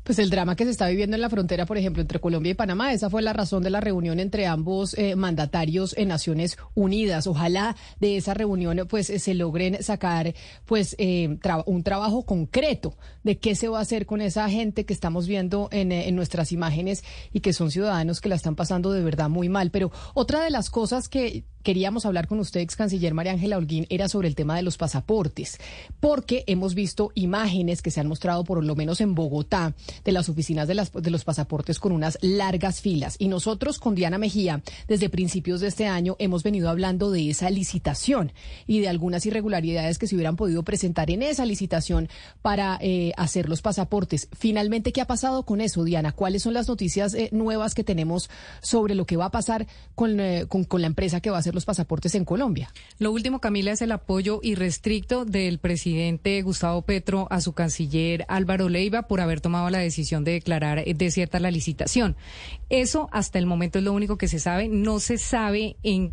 Pues 0.04 0.20
el 0.20 0.30
drama 0.30 0.58
que 0.58 0.66
se 0.66 0.72
está 0.72 0.88
viviendo 0.90 1.16
en 1.16 1.22
la 1.22 1.30
frontera, 1.30 1.66
por 1.66 1.78
ejemplo, 1.78 2.02
entre 2.02 2.20
Colombia 2.20 2.52
y 2.52 2.56
Panamá, 2.56 2.92
esa 2.92 3.10
fue 3.10 3.22
la 3.22 3.32
razón 3.32 3.64
de 3.64 3.70
la 3.70 3.80
reunión 3.80 4.20
entre 4.20 4.46
ambos 4.48 4.96
eh, 4.96 5.16
mandatarios 5.16 5.96
en 5.98 6.10
Naciones 6.10 6.58
Unidas. 6.76 7.26
Ojalá 7.26 7.78
de 8.02 8.18
esa 8.18 8.34
reunión 8.34 8.86
pues 8.90 9.08
se 9.08 9.34
logren 9.34 9.82
sacar 9.82 10.34
pues 10.66 10.96
eh, 11.00 11.38
un 11.66 11.84
trabajo 11.84 12.24
concreto 12.24 12.98
de 13.24 13.38
qué 13.38 13.56
se 13.56 13.70
va 13.70 13.80
a 13.80 13.82
hacer 13.82 14.06
con 14.06 14.20
esa 14.20 14.50
gente 14.50 14.86
que 14.86 14.94
estamos 14.94 15.26
viendo 15.26 15.70
en, 15.72 15.94
eh, 15.94 16.10
en 16.10 16.16
nuestras 16.16 16.52
imágenes 16.52 17.04
y 17.32 17.40
que 17.40 17.54
son 17.54 17.72
ciudadanos 17.72 18.20
que 18.20 18.30
la 18.30 18.36
están 18.36 18.56
pasando 18.56 18.92
de 18.92 19.04
verdad 19.04 19.30
muy 19.30 19.48
mal. 19.48 19.72
Pero 19.72 19.92
otra 20.14 20.44
de 20.44 20.50
las 20.50 20.70
cosas 20.70 21.08
que 21.08 21.46
queríamos 21.64 22.06
hablar 22.06 22.28
con 22.28 22.40
usted, 22.40 22.60
ex 22.60 22.76
canciller 22.76 23.14
María 23.14 23.32
Ángela 23.32 23.58
Holguín, 23.58 23.88
era 23.90 24.10
sobre 24.10 24.28
el 24.28 24.36
tema 24.36 24.56
de 24.56 24.62
los 24.62 24.78
pasaportes, 24.78 25.58
porque 26.00 26.44
hemos 26.48 26.76
visto 26.76 27.12
imágenes 27.16 27.82
que 27.82 27.90
se 27.90 28.02
han 28.02 28.08
mostrado 28.08 28.44
por 28.44 28.64
lo 28.64 28.76
menos 28.76 29.02
en 29.02 29.16
Bogotá 29.16 29.74
de 30.04 30.12
las 30.12 30.30
oficinas 30.30 30.68
de, 30.68 30.76
las, 30.76 30.92
de 30.92 31.12
los 31.12 31.24
pasaportes 31.24 31.80
con 31.80 31.92
unas 31.92 32.18
largas 32.22 32.82
filas. 32.82 33.16
Y 33.20 33.28
nosotros 33.28 33.80
con 33.80 33.96
Diana 33.96 34.18
Mejía, 34.18 34.62
desde 34.88 35.10
principios 35.10 35.62
de 35.62 35.68
este 35.68 35.88
año, 35.88 36.16
hemos 36.20 36.44
venido 36.44 36.70
hablando 36.70 37.12
de 37.12 37.30
esa 37.30 37.50
licitación 37.50 38.32
y 38.68 38.80
de 38.80 38.90
algunas 38.90 39.26
irregularidades 39.26 39.98
que 39.98 40.08
se 40.08 40.16
hubieran 40.16 40.36
podido 40.36 40.64
presentar 40.64 41.10
en 41.12 41.24
esa 41.24 41.46
licitación 41.46 42.10
para 42.42 42.78
eh, 42.82 43.12
hacer 43.18 43.50
los 43.50 43.62
pasaportes. 43.62 44.28
Finalmente, 44.34 44.92
¿qué 44.92 45.02
ha 45.02 45.08
pasado 45.08 45.44
con 45.44 45.62
eso, 45.62 45.84
Diana? 45.84 46.12
¿Cuáles 46.12 46.44
son 46.44 46.54
las 46.54 46.68
noticias 46.68 47.14
eh, 47.14 47.30
nuevas 47.32 47.74
que 47.74 47.84
tenemos 47.84 48.30
sobre 48.62 48.96
lo 48.96 49.06
que 49.06 49.18
va 49.18 49.26
a 49.26 49.32
pasar 49.32 49.68
con, 49.96 50.20
eh, 50.20 50.46
con, 50.48 50.64
con 50.64 50.82
la 50.82 50.88
empresa 50.88 51.22
que 51.22 51.30
va 51.30 51.38
a 51.38 51.40
hacer 51.40 51.54
los 51.54 51.66
pasaportes 51.66 52.16
en 52.16 52.26
Colombia. 52.26 52.72
Lo 53.00 53.12
último, 53.12 53.40
Camila, 53.40 53.72
es 53.72 53.82
el 53.82 53.92
apoyo 53.92 54.40
irrestricto 54.44 55.26
del 55.26 55.60
presidente 55.60 56.42
Gustavo 56.42 56.82
Petro 56.82 57.28
a 57.30 57.42
su 57.42 57.54
canciller 57.54 58.26
Álvaro 58.28 58.70
Leiva 58.70 59.04
por 59.04 59.22
haber 59.22 59.42
tomado 59.42 59.70
la 59.70 59.80
decisión 59.84 60.24
de 60.24 60.32
declarar 60.32 60.80
eh, 60.80 60.94
desierta 60.94 61.40
la 61.40 61.52
licitación. 61.52 62.16
Eso 62.70 63.08
hasta 63.12 63.38
el 63.38 63.46
momento 63.46 63.78
es 63.78 63.86
lo 63.86 63.94
único 63.94 64.18
que 64.18 64.28
se 64.28 64.40
sabe. 64.40 64.68
No 64.68 65.00
se 65.00 65.18
sabe 65.18 65.76
en, 65.84 66.12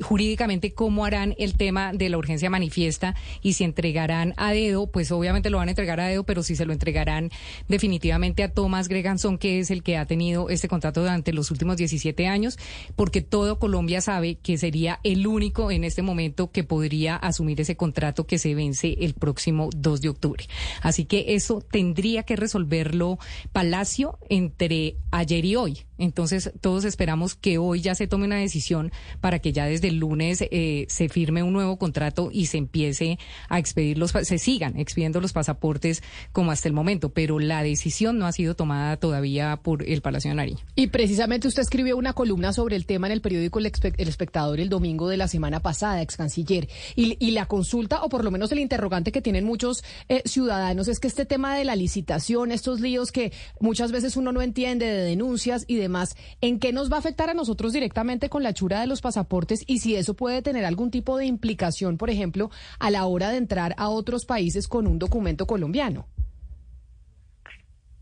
jurídicamente 0.00 0.74
cómo 0.74 1.04
harán 1.04 1.34
el 1.38 1.54
tema 1.54 1.92
de 1.92 2.08
la 2.08 2.18
urgencia 2.18 2.50
manifiesta 2.50 3.14
y 3.40 3.54
si 3.54 3.64
entregarán 3.64 4.34
a 4.36 4.52
dedo, 4.52 4.88
pues 4.88 5.10
obviamente 5.10 5.48
lo 5.48 5.58
van 5.58 5.68
a 5.68 5.70
entregar 5.70 6.00
a 6.00 6.06
dedo, 6.06 6.24
pero 6.24 6.42
si 6.42 6.54
se 6.54 6.66
lo 6.66 6.72
entregarán 6.72 7.30
definitivamente 7.68 8.42
a 8.42 8.52
Tomás 8.52 8.88
Greganzón, 8.88 9.38
que 9.38 9.60
es 9.60 9.70
el 9.70 9.82
que 9.82 9.96
ha 9.96 10.06
tenido 10.06 10.50
este 10.50 10.68
contrato 10.68 11.00
durante 11.00 11.32
los 11.32 11.50
últimos 11.50 11.76
17 11.76 12.26
años, 12.26 12.58
porque 12.94 13.22
todo 13.22 13.58
Colombia 13.58 14.00
sabe 14.00 14.34
que 14.34 14.58
sería 14.58 15.00
el 15.04 15.26
único 15.26 15.70
en 15.70 15.84
este 15.84 16.02
momento 16.02 16.50
que 16.50 16.64
podría 16.64 17.16
asumir 17.16 17.60
ese 17.60 17.76
contrato 17.76 18.26
que 18.26 18.38
se 18.38 18.54
vence 18.54 18.96
el 19.00 19.14
próximo 19.14 19.70
2 19.74 20.00
de 20.00 20.08
octubre. 20.08 20.44
Así 20.82 21.04
que 21.04 21.34
eso 21.34 21.62
tendría 21.70 22.24
que 22.24 22.36
resolverlo 22.36 23.11
Palacio 23.52 24.18
entre 24.28 24.96
ayer 25.10 25.44
y 25.44 25.56
hoy. 25.56 25.78
Entonces, 25.98 26.50
todos 26.60 26.84
esperamos 26.84 27.36
que 27.36 27.58
hoy 27.58 27.80
ya 27.80 27.94
se 27.94 28.08
tome 28.08 28.24
una 28.24 28.36
decisión 28.36 28.90
para 29.20 29.38
que 29.38 29.52
ya 29.52 29.66
desde 29.66 29.88
el 29.88 29.98
lunes 29.98 30.42
eh, 30.50 30.86
se 30.88 31.08
firme 31.08 31.44
un 31.44 31.52
nuevo 31.52 31.78
contrato 31.78 32.30
y 32.32 32.46
se 32.46 32.58
empiece 32.58 33.20
a 33.48 33.60
expedir 33.60 33.98
los, 33.98 34.10
se 34.10 34.38
sigan 34.38 34.78
expidiendo 34.78 35.20
los 35.20 35.32
pasaportes 35.32 36.02
como 36.32 36.50
hasta 36.50 36.66
el 36.66 36.74
momento, 36.74 37.10
pero 37.10 37.38
la 37.38 37.62
decisión 37.62 38.18
no 38.18 38.26
ha 38.26 38.32
sido 38.32 38.56
tomada 38.56 38.96
todavía 38.96 39.60
por 39.62 39.88
el 39.88 40.02
Palacio 40.02 40.30
de 40.30 40.34
Nariño. 40.34 40.58
Y 40.74 40.88
precisamente 40.88 41.48
usted 41.48 41.62
escribió 41.62 41.96
una 41.96 42.12
columna 42.12 42.52
sobre 42.52 42.76
el 42.76 42.86
tema 42.86 43.06
en 43.06 43.12
el 43.12 43.20
periódico 43.20 43.58
El, 43.58 43.66
Espectador 43.66 44.60
el 44.60 44.68
domingo 44.68 45.08
de 45.08 45.16
la 45.16 45.28
semana 45.28 45.60
pasada, 45.60 46.02
ex 46.02 46.16
canciller. 46.16 46.68
Y, 46.96 47.32
la 47.32 47.46
consulta, 47.46 48.02
o 48.02 48.10
por 48.10 48.24
lo 48.24 48.30
menos 48.30 48.52
el 48.52 48.58
interrogante 48.58 49.10
que 49.10 49.22
tienen 49.22 49.44
muchos 49.44 49.82
eh, 50.08 50.22
ciudadanos, 50.26 50.88
es 50.88 51.00
que 51.00 51.08
este 51.08 51.24
tema 51.24 51.56
de 51.56 51.64
la 51.64 51.76
licitación, 51.76 52.52
estos 52.52 52.80
líos 52.80 53.01
que 53.10 53.32
muchas 53.58 53.90
veces 53.90 54.16
uno 54.16 54.30
no 54.30 54.42
entiende 54.42 54.86
de 54.86 55.02
denuncias 55.02 55.64
y 55.66 55.76
de 55.76 55.88
más, 55.88 56.14
¿en 56.40 56.60
qué 56.60 56.72
nos 56.72 56.92
va 56.92 56.96
a 56.96 57.00
afectar 57.00 57.30
a 57.30 57.34
nosotros 57.34 57.72
directamente 57.72 58.28
con 58.28 58.42
la 58.42 58.54
chura 58.54 58.80
de 58.80 58.86
los 58.86 59.00
pasaportes 59.00 59.64
y 59.66 59.80
si 59.80 59.96
eso 59.96 60.14
puede 60.14 60.42
tener 60.42 60.64
algún 60.64 60.90
tipo 60.90 61.16
de 61.16 61.26
implicación, 61.26 61.96
por 61.96 62.10
ejemplo, 62.10 62.50
a 62.78 62.90
la 62.90 63.06
hora 63.06 63.30
de 63.30 63.38
entrar 63.38 63.74
a 63.78 63.88
otros 63.88 64.26
países 64.26 64.68
con 64.68 64.86
un 64.86 64.98
documento 64.98 65.46
colombiano? 65.46 66.06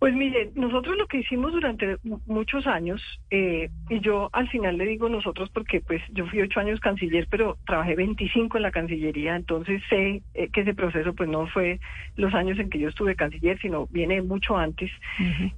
Pues 0.00 0.14
mire, 0.14 0.50
nosotros 0.54 0.96
lo 0.96 1.06
que 1.06 1.18
hicimos 1.18 1.52
durante 1.52 1.98
muchos 2.24 2.66
años, 2.66 3.02
eh, 3.30 3.68
y 3.90 4.00
yo 4.00 4.30
al 4.32 4.48
final 4.48 4.78
le 4.78 4.86
digo 4.86 5.10
nosotros 5.10 5.50
porque 5.50 5.82
pues 5.82 6.00
yo 6.08 6.26
fui 6.26 6.40
ocho 6.40 6.58
años 6.58 6.80
canciller, 6.80 7.28
pero 7.30 7.58
trabajé 7.66 7.96
25 7.96 8.56
en 8.56 8.62
la 8.62 8.70
Cancillería, 8.70 9.36
entonces 9.36 9.82
sé 9.90 10.22
eh, 10.32 10.48
que 10.50 10.62
ese 10.62 10.72
proceso 10.72 11.12
pues 11.12 11.28
no 11.28 11.46
fue 11.48 11.80
los 12.16 12.32
años 12.32 12.58
en 12.58 12.70
que 12.70 12.78
yo 12.78 12.88
estuve 12.88 13.14
canciller, 13.14 13.60
sino 13.60 13.88
viene 13.90 14.22
mucho 14.22 14.56
antes. 14.56 14.90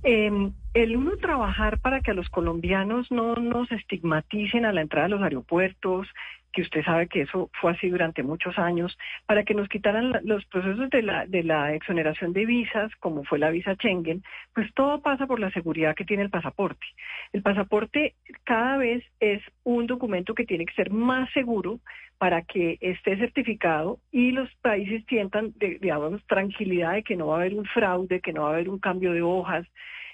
Em, 0.03 0.53
el 0.75 0.97
uno 0.97 1.17
trabajar 1.19 1.79
para 1.79 2.01
que 2.01 2.11
a 2.11 2.15
los 2.15 2.29
colombianos 2.29 3.13
no 3.13 3.37
nos 3.37 3.71
estigmaticen 3.71 4.65
a 4.65 4.73
la 4.73 4.81
entrada 4.81 5.07
de 5.07 5.15
los 5.15 5.23
aeropuertos, 5.23 6.09
que 6.53 6.63
usted 6.63 6.85
sabe 6.85 7.09
que 7.09 7.23
eso 7.23 7.51
fue 7.61 7.73
así 7.73 7.89
durante 7.89 8.23
muchos 8.23 8.59
años, 8.59 8.97
para 9.27 9.45
que 9.45 9.55
nos 9.55 9.69
quitaran 9.69 10.13
los 10.25 10.45
procesos 10.47 10.91
de 10.91 11.03
la, 11.03 11.27
de 11.27 11.43
la 11.43 11.75
exoneración 11.75 12.33
de 12.33 12.47
visas, 12.47 12.95
como 13.01 13.25
fue 13.25 13.39
la 13.39 13.51
visa 13.51 13.75
Schengen, 13.75 14.23
pues 14.55 14.73
todo 14.75 15.01
pasa 15.01 15.27
por 15.27 15.41
la 15.41 15.51
seguridad 15.51 15.95
que 15.95 16.05
tiene 16.05 16.23
el 16.23 16.31
pasaporte. 16.31 16.87
El 17.33 17.43
pasaporte 17.43 18.15
cada 18.45 18.77
vez 18.77 19.05
es 19.21 19.43
un 19.65 19.87
documento 19.87 20.35
que 20.35 20.45
tiene 20.45 20.67
que 20.67 20.75
ser 20.75 20.91
más 20.91 21.31
seguro 21.33 21.81
para 22.19 22.43
que 22.43 22.79
esté 22.81 23.17
certificado 23.17 23.99
y 24.13 24.31
los 24.31 24.49
países 24.63 25.05
sientan, 25.09 25.55
digamos, 25.59 26.25
tranquilidad 26.27 26.93
de 26.93 27.03
que 27.03 27.17
no 27.17 27.29
va 27.29 27.39
a 27.39 27.41
haber 27.41 27.55
un 27.55 27.65
fraude, 27.65 28.21
que 28.21 28.33
no 28.33 28.43
va 28.43 28.51
a 28.51 28.53
haber 28.53 28.69
un 28.69 28.79
cambio 28.79 29.13
de 29.13 29.23
hojas. 29.23 29.67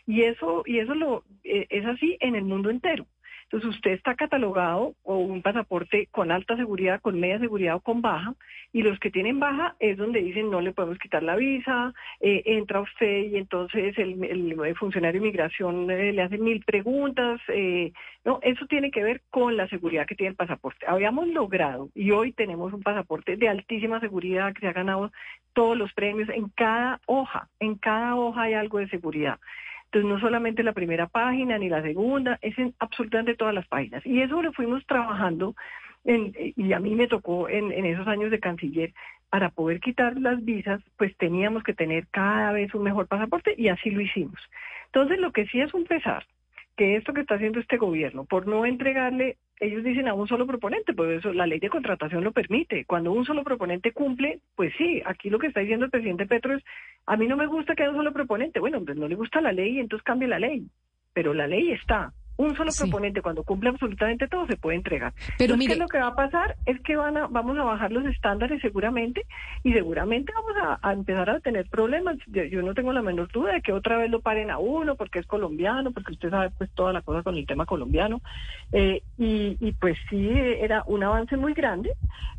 Y 0.06 0.22
eso, 0.22 0.62
y 0.64 0.78
eso 0.78 0.94
lo, 0.94 1.24
eh, 1.44 1.66
es 1.68 1.84
así 1.84 2.16
en 2.20 2.34
el 2.34 2.44
mundo 2.44 2.70
entero. 2.70 3.06
Entonces 3.50 3.76
usted 3.76 3.92
está 3.92 4.14
catalogado 4.14 4.94
o 5.04 5.16
un 5.16 5.40
pasaporte 5.40 6.06
con 6.10 6.30
alta 6.30 6.54
seguridad, 6.56 7.00
con 7.00 7.18
media 7.18 7.38
seguridad 7.38 7.76
o 7.76 7.80
con 7.80 8.02
baja, 8.02 8.34
y 8.74 8.82
los 8.82 8.98
que 8.98 9.10
tienen 9.10 9.40
baja 9.40 9.74
es 9.80 9.96
donde 9.96 10.20
dicen 10.20 10.50
no 10.50 10.60
le 10.60 10.72
podemos 10.72 10.98
quitar 10.98 11.22
la 11.22 11.34
visa, 11.34 11.94
eh, 12.20 12.42
entra 12.44 12.82
usted 12.82 13.24
y 13.30 13.36
entonces 13.38 13.96
el, 13.96 14.76
funcionario 14.78 15.18
de 15.18 15.26
inmigración 15.26 15.90
eh, 15.90 16.12
le 16.12 16.22
hace 16.22 16.36
mil 16.36 16.62
preguntas. 16.62 17.40
Eh, 17.48 17.92
no, 18.22 18.38
eso 18.42 18.66
tiene 18.66 18.90
que 18.90 19.02
ver 19.02 19.22
con 19.30 19.56
la 19.56 19.66
seguridad 19.68 20.06
que 20.06 20.14
tiene 20.14 20.30
el 20.30 20.36
pasaporte. 20.36 20.84
Habíamos 20.86 21.26
logrado 21.28 21.88
y 21.94 22.10
hoy 22.10 22.32
tenemos 22.32 22.74
un 22.74 22.82
pasaporte 22.82 23.36
de 23.36 23.48
altísima 23.48 23.98
seguridad 23.98 24.52
que 24.52 24.60
se 24.60 24.68
ha 24.68 24.72
ganado 24.74 25.10
todos 25.54 25.74
los 25.74 25.90
premios 25.94 26.28
en 26.28 26.50
cada 26.50 27.00
hoja, 27.06 27.48
en 27.60 27.76
cada 27.76 28.14
hoja 28.14 28.42
hay 28.42 28.52
algo 28.52 28.78
de 28.78 28.88
seguridad. 28.88 29.38
Entonces, 29.90 30.10
no 30.10 30.20
solamente 30.20 30.62
la 30.62 30.74
primera 30.74 31.06
página 31.06 31.56
ni 31.56 31.68
la 31.70 31.82
segunda, 31.82 32.38
es 32.42 32.58
en 32.58 32.74
absolutamente 32.78 33.34
todas 33.34 33.54
las 33.54 33.66
páginas. 33.66 34.04
Y 34.04 34.20
eso 34.20 34.42
lo 34.42 34.52
fuimos 34.52 34.84
trabajando, 34.86 35.54
en, 36.04 36.32
y 36.36 36.72
a 36.72 36.78
mí 36.78 36.94
me 36.94 37.06
tocó 37.06 37.48
en, 37.48 37.72
en 37.72 37.86
esos 37.86 38.06
años 38.06 38.30
de 38.30 38.38
canciller, 38.38 38.92
para 39.30 39.50
poder 39.50 39.80
quitar 39.80 40.16
las 40.18 40.42
visas, 40.44 40.80
pues 40.96 41.16
teníamos 41.16 41.62
que 41.62 41.74
tener 41.74 42.06
cada 42.08 42.52
vez 42.52 42.74
un 42.74 42.82
mejor 42.82 43.06
pasaporte 43.06 43.54
y 43.56 43.68
así 43.68 43.90
lo 43.90 44.00
hicimos. 44.00 44.40
Entonces, 44.86 45.18
lo 45.18 45.32
que 45.32 45.46
sí 45.46 45.60
es 45.60 45.72
un 45.74 45.84
pesar, 45.84 46.26
que 46.78 46.94
esto 46.94 47.12
que 47.12 47.22
está 47.22 47.34
haciendo 47.34 47.58
este 47.58 47.76
gobierno, 47.76 48.24
por 48.24 48.46
no 48.46 48.64
entregarle, 48.64 49.36
ellos 49.58 49.82
dicen 49.82 50.06
a 50.06 50.14
un 50.14 50.28
solo 50.28 50.46
proponente, 50.46 50.94
pues 50.94 51.18
eso 51.18 51.32
la 51.32 51.44
ley 51.44 51.58
de 51.58 51.70
contratación 51.70 52.22
lo 52.22 52.30
permite. 52.30 52.84
Cuando 52.84 53.10
un 53.10 53.24
solo 53.24 53.42
proponente 53.42 53.90
cumple, 53.90 54.38
pues 54.54 54.72
sí, 54.78 55.02
aquí 55.04 55.28
lo 55.28 55.40
que 55.40 55.48
está 55.48 55.58
diciendo 55.58 55.86
el 55.86 55.90
presidente 55.90 56.26
Petro 56.26 56.54
es, 56.54 56.62
a 57.04 57.16
mí 57.16 57.26
no 57.26 57.36
me 57.36 57.46
gusta 57.46 57.74
que 57.74 57.82
haya 57.82 57.90
un 57.90 57.96
solo 57.96 58.12
proponente. 58.12 58.60
Bueno, 58.60 58.80
pues 58.84 58.96
no 58.96 59.08
le 59.08 59.16
gusta 59.16 59.40
la 59.40 59.50
ley, 59.50 59.80
entonces 59.80 60.04
cambie 60.04 60.28
la 60.28 60.38
ley. 60.38 60.68
Pero 61.12 61.34
la 61.34 61.48
ley 61.48 61.72
está 61.72 62.12
un 62.38 62.56
solo 62.56 62.70
proponente 62.76 63.20
cuando 63.20 63.42
cumple 63.42 63.70
absolutamente 63.70 64.28
todo 64.28 64.46
se 64.46 64.56
puede 64.56 64.76
entregar. 64.76 65.12
Pero 65.36 65.56
mire, 65.56 65.74
lo 65.74 65.88
que 65.88 65.98
va 65.98 66.08
a 66.08 66.14
pasar 66.14 66.56
es 66.66 66.80
que 66.80 66.96
van 66.96 67.16
a, 67.16 67.26
vamos 67.26 67.58
a 67.58 67.64
bajar 67.64 67.90
los 67.90 68.06
estándares 68.06 68.62
seguramente 68.62 69.26
y 69.64 69.72
seguramente 69.72 70.32
vamos 70.32 70.78
a, 70.82 70.92
empezar 70.92 71.28
a 71.30 71.40
tener 71.40 71.68
problemas. 71.68 72.16
Yo, 72.28 72.62
no 72.62 72.74
tengo 72.74 72.92
la 72.92 73.02
menor 73.02 73.30
duda 73.32 73.54
de 73.54 73.60
que 73.60 73.72
otra 73.72 73.98
vez 73.98 74.08
lo 74.08 74.20
paren 74.20 74.50
a 74.52 74.58
uno 74.58 74.94
porque 74.94 75.18
es 75.18 75.26
colombiano, 75.26 75.90
porque 75.90 76.12
usted 76.12 76.30
sabe 76.30 76.50
pues 76.56 76.70
toda 76.70 76.92
la 76.92 77.02
cosa 77.02 77.24
con 77.24 77.36
el 77.36 77.44
tema 77.44 77.66
colombiano. 77.66 78.20
Eh, 78.72 79.02
y, 79.18 79.56
y 79.60 79.72
pues 79.72 79.98
sí, 80.08 80.30
era 80.30 80.84
un 80.86 81.02
avance 81.02 81.36
muy 81.36 81.54
grande, 81.54 81.92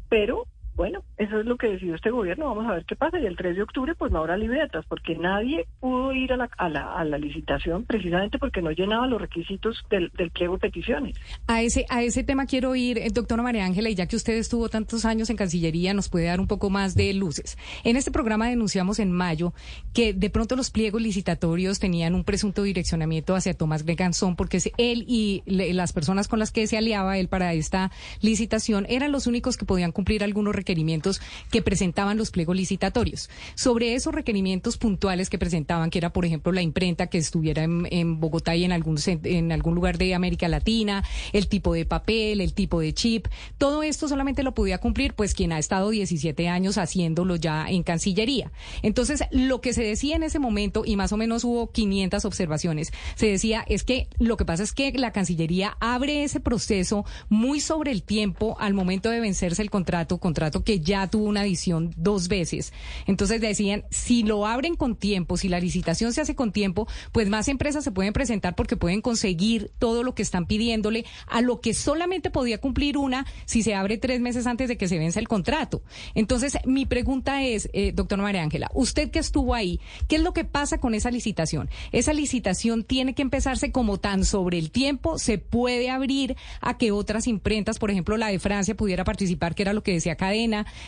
pero 0.08 0.46
bueno, 0.80 1.04
eso 1.18 1.42
es 1.42 1.46
lo 1.46 1.58
que 1.58 1.68
decidió 1.68 1.96
este 1.96 2.10
gobierno, 2.10 2.56
vamos 2.56 2.72
a 2.72 2.76
ver 2.76 2.86
qué 2.86 2.96
pasa. 2.96 3.20
Y 3.20 3.26
el 3.26 3.36
3 3.36 3.58
de 3.58 3.64
octubre, 3.64 3.96
pues 3.96 4.14
no 4.14 4.20
habrá 4.20 4.38
libretas, 4.38 4.86
porque 4.88 5.14
nadie 5.14 5.66
pudo 5.82 6.14
ir 6.14 6.32
a 6.32 6.38
la, 6.38 6.50
a 6.56 7.04
la, 7.04 7.18
licitación 7.18 7.84
precisamente 7.84 8.40
porque 8.40 8.62
no 8.62 8.72
llenaba 8.72 9.06
los 9.06 9.20
requisitos 9.20 9.84
del, 9.90 10.10
del, 10.18 10.32
pliego 10.32 10.54
de 10.54 10.60
peticiones. 10.60 11.18
A 11.48 11.62
ese, 11.62 11.86
a 11.90 12.02
ese 12.02 12.24
tema 12.24 12.46
quiero 12.46 12.78
ir, 12.78 12.98
eh, 12.98 13.10
doctora 13.12 13.44
María 13.44 13.66
Ángela, 13.66 13.90
y 13.90 13.96
ya 13.96 14.06
que 14.06 14.16
usted 14.16 14.36
estuvo 14.36 14.70
tantos 14.70 15.04
años 15.04 15.30
en 15.30 15.36
Cancillería, 15.36 15.94
nos 15.94 16.08
puede 16.08 16.28
dar 16.28 16.40
un 16.40 16.48
poco 16.48 16.70
más 16.70 16.96
de 16.96 17.14
luces. 17.14 17.58
En 17.84 17.98
este 17.98 18.12
programa 18.12 18.48
denunciamos 18.48 19.00
en 19.00 19.12
mayo 19.12 19.52
que 19.94 20.14
de 20.14 20.30
pronto 20.30 20.56
los 20.56 20.72
pliegos 20.72 21.02
licitatorios 21.02 21.80
tenían 21.80 22.16
un 22.16 22.24
presunto 22.24 22.64
direccionamiento 22.64 23.36
hacia 23.36 23.54
Tomás 23.54 23.84
Greganzón, 23.84 24.38
porque 24.38 24.60
él 24.78 25.04
y 25.10 25.44
las 25.46 25.92
personas 25.92 26.30
con 26.30 26.40
las 26.40 26.52
que 26.52 26.68
se 26.68 26.78
aliaba 26.78 27.18
él 27.18 27.28
para 27.28 27.54
esta 27.54 27.92
licitación 28.22 28.86
eran 28.88 29.12
los 29.12 29.28
únicos 29.28 29.58
que 29.58 29.66
podían 29.66 29.92
cumplir 29.92 30.24
algunos 30.24 30.56
requisitos 30.56 30.69
requerimientos 30.70 31.20
que 31.50 31.64
presentaban 31.64 32.18
los 32.18 32.30
pliegos 32.30 32.56
licitatorios. 32.56 33.30
Sobre 33.56 33.96
esos 33.96 34.14
requerimientos 34.14 34.78
puntuales 34.78 35.30
que 35.30 35.40
presentaban, 35.40 35.90
que 35.90 35.98
era, 35.98 36.14
por 36.14 36.26
ejemplo, 36.26 36.52
la 36.52 36.62
imprenta 36.62 37.08
que 37.08 37.18
estuviera 37.18 37.64
en, 37.64 38.20
Bogotá 38.20 38.56
y 38.56 38.66
en 38.66 38.72
algún, 38.72 38.98
en 39.06 39.52
algún 39.52 39.74
lugar 39.74 39.98
de 39.98 40.14
América 40.14 40.48
Latina, 40.48 41.04
el 41.34 41.48
tipo 41.48 41.74
de 41.74 41.86
papel, 41.86 42.42
el 42.42 42.54
tipo 42.54 42.80
de 42.80 42.94
chip, 42.94 43.28
todo 43.58 43.82
esto 43.82 44.08
solamente 44.08 44.44
lo 44.44 44.54
podía 44.54 44.78
cumplir 44.78 45.14
pues 45.16 45.34
quien 45.34 45.52
ha 45.54 45.60
estado 45.60 45.90
17 45.90 46.48
años 46.48 46.78
haciéndolo 46.78 47.36
ya 47.36 47.68
en 47.68 47.82
Cancillería. 47.82 48.52
Entonces, 48.84 49.24
lo 49.32 49.62
que 49.62 49.74
se 49.74 49.84
decía 49.84 50.16
en 50.16 50.24
ese 50.24 50.38
momento, 50.38 50.84
y 50.86 50.96
más 50.96 51.12
o 51.14 51.18
menos 51.18 51.44
hubo 51.44 51.72
500 51.72 52.26
observaciones, 52.26 52.92
se 53.16 53.28
decía 53.28 53.66
es 53.68 53.84
que 53.84 54.08
lo 54.20 54.38
que 54.38 54.46
pasa 54.46 54.64
es 54.64 54.74
que 54.74 54.92
la 54.92 55.12
Cancillería 55.12 55.78
abre 55.80 56.24
ese 56.24 56.40
proceso 56.40 57.06
muy 57.30 57.60
sobre 57.60 57.92
el 57.92 58.04
tiempo 58.04 58.56
al 58.60 58.74
momento 58.74 59.10
de 59.10 59.20
vencerse 59.20 59.62
el 59.62 59.70
contrato, 59.70 60.20
contrato 60.20 60.49
que 60.52 60.80
ya 60.80 61.08
tuvo 61.08 61.26
una 61.26 61.42
adición 61.42 61.94
dos 61.98 62.28
veces. 62.28 62.74
Entonces 63.06 63.42
decían, 63.42 63.86
si 63.90 64.24
lo 64.24 64.46
abren 64.46 64.76
con 64.76 64.96
tiempo, 64.96 65.38
si 65.38 65.50
la 65.50 65.60
licitación 65.60 66.14
se 66.14 66.22
hace 66.22 66.36
con 66.36 66.52
tiempo, 66.52 66.88
pues 67.12 67.30
más 67.30 67.48
empresas 67.48 67.84
se 67.84 67.92
pueden 67.92 68.14
presentar 68.14 68.56
porque 68.56 68.78
pueden 68.78 69.02
conseguir 69.02 69.72
todo 69.80 70.04
lo 70.04 70.16
que 70.16 70.22
están 70.22 70.46
pidiéndole 70.46 71.06
a 71.28 71.42
lo 71.42 71.62
que 71.62 71.74
solamente 71.74 72.32
podía 72.32 72.60
cumplir 72.60 72.98
una 72.98 73.26
si 73.46 73.64
se 73.64 73.76
abre 73.76 73.98
tres 73.98 74.22
meses 74.22 74.48
antes 74.48 74.68
de 74.68 74.78
que 74.78 74.88
se 74.88 74.98
venza 74.98 75.20
el 75.20 75.28
contrato. 75.28 75.82
Entonces, 76.16 76.58
mi 76.66 76.86
pregunta 76.86 77.44
es, 77.44 77.70
eh, 77.74 77.92
doctor 77.94 78.20
María 78.20 78.44
Ángela, 78.44 78.70
usted 78.74 79.12
que 79.12 79.20
estuvo 79.20 79.54
ahí, 79.54 79.80
¿qué 80.08 80.18
es 80.18 80.22
lo 80.22 80.34
que 80.34 80.46
pasa 80.46 80.80
con 80.80 80.94
esa 80.94 81.12
licitación? 81.12 81.70
Esa 81.92 82.14
licitación 82.14 82.84
tiene 82.84 83.14
que 83.14 83.22
empezarse 83.22 83.72
como 83.72 83.98
tan 84.00 84.26
sobre 84.26 84.58
el 84.58 84.72
tiempo, 84.72 85.18
se 85.20 85.38
puede 85.38 85.90
abrir 85.90 86.36
a 86.62 86.78
que 86.78 86.92
otras 86.92 87.28
imprentas, 87.28 87.80
por 87.80 87.92
ejemplo, 87.92 88.18
la 88.18 88.28
de 88.28 88.40
Francia, 88.40 88.76
pudiera 88.76 89.04
participar, 89.04 89.56
que 89.56 89.64
era 89.64 89.74
lo 89.74 89.84
que 89.84 89.94
decía 89.94 90.16
Cadena, 90.16 90.39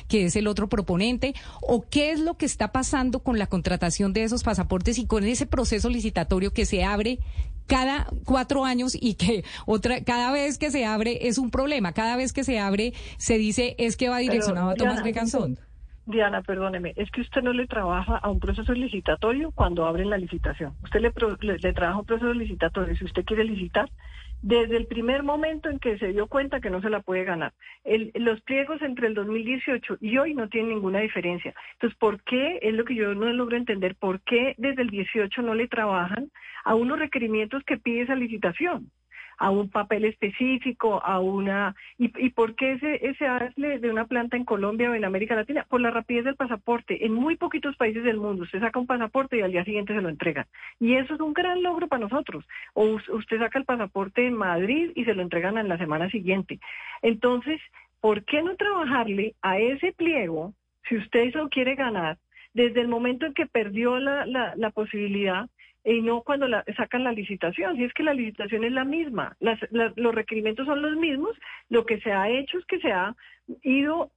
que 0.07 0.25
es 0.25 0.35
el 0.35 0.47
otro 0.47 0.69
proponente, 0.69 1.33
o 1.61 1.85
qué 1.89 2.11
es 2.11 2.19
lo 2.19 2.35
que 2.35 2.45
está 2.45 2.71
pasando 2.71 3.19
con 3.19 3.37
la 3.37 3.47
contratación 3.47 4.13
de 4.13 4.23
esos 4.23 4.43
pasaportes 4.43 4.97
y 4.97 5.05
con 5.05 5.23
ese 5.23 5.45
proceso 5.45 5.89
licitatorio 5.89 6.53
que 6.53 6.65
se 6.65 6.83
abre 6.83 7.19
cada 7.67 8.07
cuatro 8.25 8.65
años 8.65 8.97
y 8.99 9.15
que 9.15 9.43
otra 9.65 10.03
cada 10.03 10.31
vez 10.31 10.57
que 10.57 10.71
se 10.71 10.85
abre 10.85 11.27
es 11.27 11.37
un 11.37 11.51
problema. 11.51 11.93
Cada 11.93 12.17
vez 12.17 12.33
que 12.33 12.43
se 12.43 12.59
abre 12.59 12.93
se 13.17 13.37
dice 13.37 13.75
es 13.77 13.97
que 13.97 14.09
va 14.09 14.17
direccionado 14.17 14.71
a 14.71 14.75
Tomás 14.75 15.03
Becanzón. 15.03 15.57
Diana, 16.05 16.41
perdóneme, 16.41 16.93
es 16.95 17.09
que 17.11 17.21
usted 17.21 17.41
no 17.41 17.53
le 17.53 17.67
trabaja 17.67 18.17
a 18.17 18.29
un 18.29 18.39
proceso 18.39 18.73
licitatorio 18.73 19.51
cuando 19.51 19.85
abren 19.85 20.09
la 20.09 20.17
licitación. 20.17 20.73
Usted 20.83 20.99
le, 20.99 21.11
le, 21.59 21.73
trabaja 21.73 21.99
un 21.99 22.05
proceso 22.05 22.33
licitatorio. 22.33 22.95
Si 22.95 23.05
usted 23.05 23.23
quiere 23.23 23.43
licitar, 23.43 23.89
desde 24.41 24.77
el 24.77 24.87
primer 24.87 25.23
momento 25.23 25.69
en 25.69 25.79
que 25.79 25.97
se 25.97 26.07
dio 26.07 26.27
cuenta 26.27 26.61
que 26.61 26.69
no 26.69 26.81
se 26.81 26.89
la 26.89 27.01
puede 27.01 27.23
ganar. 27.23 27.53
los 28.15 28.41
pliegos 28.41 28.81
entre 28.81 29.07
el 29.07 29.13
2018 29.13 29.97
y 30.01 30.17
hoy 30.17 30.33
no 30.33 30.49
tienen 30.49 30.69
ninguna 30.69 30.99
diferencia. 30.99 31.53
Entonces, 31.73 31.97
¿por 31.99 32.21
qué? 32.23 32.59
Es 32.61 32.73
lo 32.73 32.85
que 32.85 32.95
yo 32.95 33.13
no 33.13 33.31
logro 33.33 33.57
entender. 33.57 33.95
¿Por 33.95 34.21
qué 34.21 34.55
desde 34.57 34.81
el 34.81 34.89
18 34.89 35.41
no 35.41 35.53
le 35.55 35.67
trabajan 35.67 36.31
a 36.63 36.75
unos 36.75 36.99
requerimientos 36.99 37.63
que 37.63 37.77
pide 37.77 38.01
esa 38.01 38.15
licitación? 38.15 38.91
A 39.41 39.49
un 39.49 39.69
papel 39.69 40.05
específico, 40.05 41.03
a 41.03 41.19
una... 41.19 41.75
¿Y, 41.97 42.11
y 42.23 42.29
por 42.29 42.53
qué 42.53 42.73
ese, 42.73 43.07
ese 43.07 43.25
hazle 43.25 43.79
de 43.79 43.89
una 43.89 44.05
planta 44.05 44.37
en 44.37 44.45
Colombia 44.45 44.91
o 44.91 44.93
en 44.93 45.03
América 45.03 45.35
Latina? 45.35 45.65
Por 45.67 45.81
la 45.81 45.89
rapidez 45.89 46.25
del 46.25 46.35
pasaporte. 46.35 47.07
En 47.07 47.13
muy 47.15 47.37
poquitos 47.37 47.75
países 47.75 48.03
del 48.03 48.17
mundo 48.17 48.43
usted 48.43 48.59
saca 48.59 48.77
un 48.77 48.85
pasaporte 48.85 49.37
y 49.37 49.41
al 49.41 49.51
día 49.51 49.65
siguiente 49.65 49.95
se 49.95 50.01
lo 50.01 50.09
entregan. 50.09 50.45
Y 50.79 50.93
eso 50.93 51.15
es 51.15 51.19
un 51.19 51.33
gran 51.33 51.63
logro 51.63 51.87
para 51.87 52.03
nosotros. 52.03 52.45
O 52.75 52.99
usted 53.09 53.39
saca 53.39 53.57
el 53.57 53.65
pasaporte 53.65 54.27
en 54.27 54.35
Madrid 54.35 54.91
y 54.93 55.05
se 55.05 55.15
lo 55.15 55.23
entregan 55.23 55.57
en 55.57 55.69
la 55.69 55.79
semana 55.79 56.07
siguiente. 56.11 56.59
Entonces, 57.01 57.59
¿por 57.99 58.23
qué 58.25 58.43
no 58.43 58.55
trabajarle 58.55 59.33
a 59.41 59.57
ese 59.57 59.91
pliego, 59.91 60.53
si 60.87 60.97
usted 60.97 61.21
eso 61.21 61.49
quiere 61.49 61.73
ganar, 61.73 62.19
desde 62.53 62.81
el 62.81 62.89
momento 62.89 63.25
en 63.25 63.33
que 63.33 63.47
perdió 63.47 63.97
la, 63.97 64.27
la, 64.27 64.53
la 64.55 64.69
posibilidad 64.69 65.49
y 65.83 66.01
no 66.01 66.21
cuando 66.21 66.47
la, 66.47 66.63
sacan 66.77 67.03
la 67.03 67.11
licitación. 67.11 67.75
Si 67.75 67.83
es 67.83 67.93
que 67.93 68.03
la 68.03 68.13
licitación 68.13 68.63
es 68.63 68.71
la 68.71 68.85
misma, 68.85 69.35
los 69.39 70.15
requerimientos 70.15 70.65
son 70.65 70.81
los 70.81 70.95
mismos, 70.95 71.37
lo 71.69 71.85
que 71.85 71.99
se 72.01 72.11
ha 72.11 72.29
hecho 72.29 72.57
es 72.57 72.65
que 72.65 72.79
se 72.79 72.91
ha 72.91 73.15
ido 73.63 74.11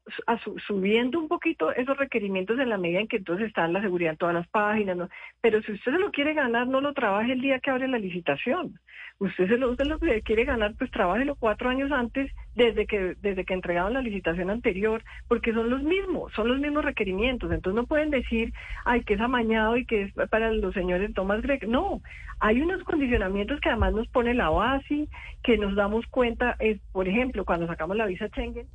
subiendo 0.66 1.18
un 1.18 1.28
poquito 1.28 1.72
esos 1.72 1.96
requerimientos 1.96 2.58
en 2.58 2.68
la 2.68 2.78
medida 2.78 3.00
en 3.00 3.08
que 3.08 3.16
entonces 3.16 3.48
está 3.48 3.66
la 3.68 3.80
seguridad 3.80 4.12
en 4.12 4.18
todas 4.18 4.34
las 4.34 4.48
páginas, 4.48 4.96
¿no? 4.96 5.08
pero 5.40 5.60
si 5.62 5.72
usted 5.72 5.92
se 5.92 5.98
lo 5.98 6.10
quiere 6.10 6.34
ganar, 6.34 6.66
no 6.66 6.80
lo 6.80 6.92
trabaje 6.92 7.32
el 7.32 7.40
día 7.40 7.60
que 7.60 7.70
abre 7.70 7.88
la 7.88 7.98
licitación. 7.98 8.78
Usted 9.18 9.46
se 9.48 9.58
lo, 9.58 9.70
usted 9.70 9.86
lo 9.86 9.98
quiere 9.98 10.44
ganar, 10.44 10.74
pues 10.76 10.90
trabájelo 10.90 11.36
cuatro 11.36 11.70
años 11.70 11.92
antes, 11.92 12.32
desde 12.56 12.84
que, 12.86 13.14
desde 13.20 13.44
que 13.44 13.54
entregaron 13.54 13.94
la 13.94 14.02
licitación 14.02 14.50
anterior, 14.50 15.04
porque 15.28 15.52
son 15.52 15.70
los 15.70 15.82
mismos, 15.84 16.32
son 16.32 16.48
los 16.48 16.58
mismos 16.58 16.84
requerimientos. 16.84 17.52
Entonces 17.52 17.76
no 17.80 17.86
pueden 17.86 18.10
decir, 18.10 18.52
ay, 18.84 19.04
que 19.04 19.14
es 19.14 19.20
amañado 19.20 19.76
y 19.76 19.86
que 19.86 20.02
es 20.02 20.12
para 20.30 20.52
los 20.52 20.74
señores 20.74 21.14
Thomas 21.14 21.42
Gregg. 21.42 21.68
No, 21.68 22.02
hay 22.40 22.60
unos 22.60 22.82
condicionamientos 22.82 23.60
que 23.60 23.68
además 23.68 23.94
nos 23.94 24.08
pone 24.08 24.34
la 24.34 24.50
base, 24.50 25.06
que 25.44 25.58
nos 25.58 25.76
damos 25.76 26.04
cuenta, 26.06 26.56
es, 26.58 26.80
por 26.90 27.06
ejemplo, 27.06 27.44
cuando 27.44 27.68
sacamos 27.68 27.96
la 27.96 28.06
visa 28.06 28.28
Schengen, 28.28 28.66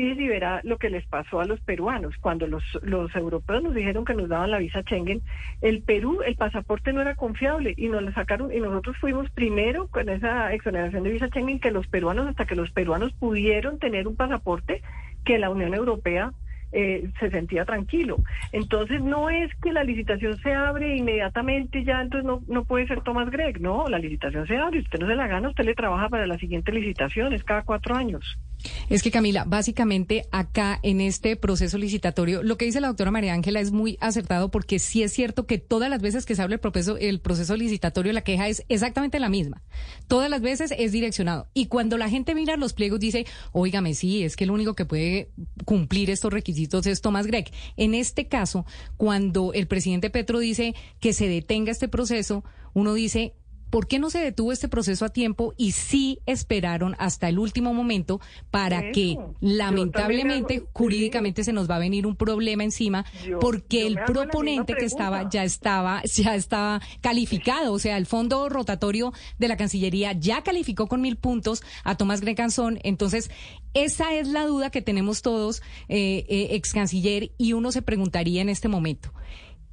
y 0.00 0.28
verá 0.28 0.60
lo 0.64 0.78
que 0.78 0.90
les 0.90 1.06
pasó 1.06 1.40
a 1.40 1.44
los 1.44 1.60
peruanos. 1.60 2.14
Cuando 2.20 2.46
los, 2.46 2.62
los 2.82 3.14
europeos 3.14 3.62
nos 3.62 3.74
dijeron 3.74 4.04
que 4.04 4.14
nos 4.14 4.28
daban 4.28 4.50
la 4.50 4.58
visa 4.58 4.82
Schengen, 4.82 5.22
el 5.60 5.82
Perú, 5.82 6.20
el 6.24 6.36
pasaporte 6.36 6.92
no 6.92 7.00
era 7.00 7.14
confiable 7.14 7.74
y 7.76 7.88
nos 7.88 8.02
la 8.02 8.12
sacaron 8.12 8.52
y 8.52 8.60
nosotros 8.60 8.96
fuimos 8.98 9.30
primero 9.30 9.88
con 9.88 10.08
esa 10.08 10.52
exoneración 10.52 11.02
de 11.02 11.10
visa 11.10 11.28
Schengen 11.28 11.60
que 11.60 11.70
los 11.70 11.86
peruanos, 11.86 12.26
hasta 12.26 12.46
que 12.46 12.56
los 12.56 12.70
peruanos 12.70 13.12
pudieron 13.12 13.78
tener 13.78 14.08
un 14.08 14.16
pasaporte 14.16 14.82
que 15.24 15.38
la 15.38 15.50
Unión 15.50 15.74
Europea 15.74 16.32
eh, 16.72 17.10
se 17.18 17.30
sentía 17.30 17.64
tranquilo. 17.64 18.18
Entonces 18.52 19.02
no 19.02 19.28
es 19.28 19.50
que 19.56 19.72
la 19.72 19.82
licitación 19.82 20.38
se 20.38 20.54
abre 20.54 20.96
inmediatamente 20.96 21.82
ya, 21.82 22.00
entonces 22.00 22.24
no, 22.24 22.42
no 22.46 22.64
puede 22.64 22.86
ser 22.86 23.00
Tomás 23.00 23.28
Gregg, 23.30 23.60
no, 23.60 23.88
la 23.88 23.98
licitación 23.98 24.46
se 24.46 24.56
abre, 24.56 24.78
usted 24.78 25.00
no 25.00 25.08
se 25.08 25.16
la 25.16 25.26
gana, 25.26 25.48
usted 25.48 25.64
le 25.64 25.74
trabaja 25.74 26.08
para 26.08 26.28
la 26.28 26.38
siguiente 26.38 26.70
licitación, 26.70 27.32
es 27.32 27.42
cada 27.42 27.62
cuatro 27.62 27.96
años. 27.96 28.38
Es 28.88 29.02
que 29.02 29.10
Camila, 29.10 29.44
básicamente 29.44 30.26
acá 30.30 30.78
en 30.82 31.00
este 31.00 31.36
proceso 31.36 31.78
licitatorio, 31.78 32.42
lo 32.42 32.56
que 32.56 32.64
dice 32.64 32.80
la 32.80 32.88
doctora 32.88 33.10
María 33.10 33.34
Ángela 33.34 33.60
es 33.60 33.70
muy 33.70 33.96
acertado 34.00 34.50
porque 34.50 34.78
sí 34.78 35.02
es 35.02 35.12
cierto 35.12 35.46
que 35.46 35.58
todas 35.58 35.90
las 35.90 36.00
veces 36.02 36.26
que 36.26 36.34
se 36.34 36.42
habla 36.42 36.54
el 36.54 36.60
proceso, 36.60 36.96
el 36.96 37.20
proceso 37.20 37.56
licitatorio, 37.56 38.12
la 38.12 38.22
queja 38.22 38.48
es 38.48 38.64
exactamente 38.68 39.18
la 39.18 39.28
misma. 39.28 39.62
Todas 40.08 40.30
las 40.30 40.40
veces 40.40 40.74
es 40.76 40.92
direccionado. 40.92 41.48
Y 41.54 41.66
cuando 41.66 41.98
la 41.98 42.08
gente 42.08 42.34
mira 42.34 42.56
los 42.56 42.72
pliegos 42.72 43.00
dice, 43.00 43.26
óigame, 43.52 43.94
sí, 43.94 44.24
es 44.24 44.36
que 44.36 44.44
el 44.44 44.50
único 44.50 44.74
que 44.74 44.84
puede 44.84 45.30
cumplir 45.64 46.10
estos 46.10 46.32
requisitos 46.32 46.86
es 46.86 47.00
Tomás 47.00 47.26
Gregg. 47.26 47.50
En 47.76 47.94
este 47.94 48.28
caso, 48.28 48.66
cuando 48.96 49.52
el 49.52 49.66
presidente 49.66 50.10
Petro 50.10 50.38
dice 50.38 50.74
que 51.00 51.12
se 51.12 51.28
detenga 51.28 51.72
este 51.72 51.88
proceso, 51.88 52.44
uno 52.72 52.94
dice, 52.94 53.34
¿Por 53.70 53.86
qué 53.86 53.98
no 53.98 54.10
se 54.10 54.18
detuvo 54.18 54.52
este 54.52 54.68
proceso 54.68 55.04
a 55.04 55.10
tiempo 55.10 55.54
y 55.56 55.72
sí 55.72 56.18
esperaron 56.26 56.96
hasta 56.98 57.28
el 57.28 57.38
último 57.38 57.72
momento 57.72 58.20
para 58.50 58.90
que 58.90 59.16
lamentablemente 59.40 60.64
jurídicamente 60.72 61.44
se 61.44 61.52
nos 61.52 61.70
va 61.70 61.76
a 61.76 61.80
venir 61.80 62.06
un 62.06 62.16
problema 62.16 62.64
encima 62.64 63.04
porque 63.40 63.86
el 63.86 63.96
proponente 64.06 64.74
que 64.74 64.84
estaba 64.84 65.28
ya 65.30 65.44
estaba 65.44 66.02
ya 66.04 66.34
estaba 66.34 66.80
calificado, 67.00 67.72
o 67.72 67.78
sea, 67.78 67.96
el 67.96 68.06
fondo 68.06 68.48
rotatorio 68.48 69.12
de 69.38 69.48
la 69.48 69.56
Cancillería 69.56 70.12
ya 70.12 70.42
calificó 70.42 70.88
con 70.88 71.00
mil 71.00 71.16
puntos 71.16 71.62
a 71.84 71.96
Tomás 71.96 72.20
Grecanzón, 72.20 72.78
entonces 72.82 73.30
esa 73.74 74.14
es 74.14 74.28
la 74.28 74.46
duda 74.46 74.70
que 74.70 74.82
tenemos 74.82 75.22
todos, 75.22 75.62
eh, 75.88 76.26
eh, 76.28 76.48
ex 76.50 76.72
canciller, 76.72 77.32
y 77.38 77.52
uno 77.52 77.70
se 77.70 77.82
preguntaría 77.82 78.42
en 78.42 78.48
este 78.48 78.68
momento. 78.68 79.12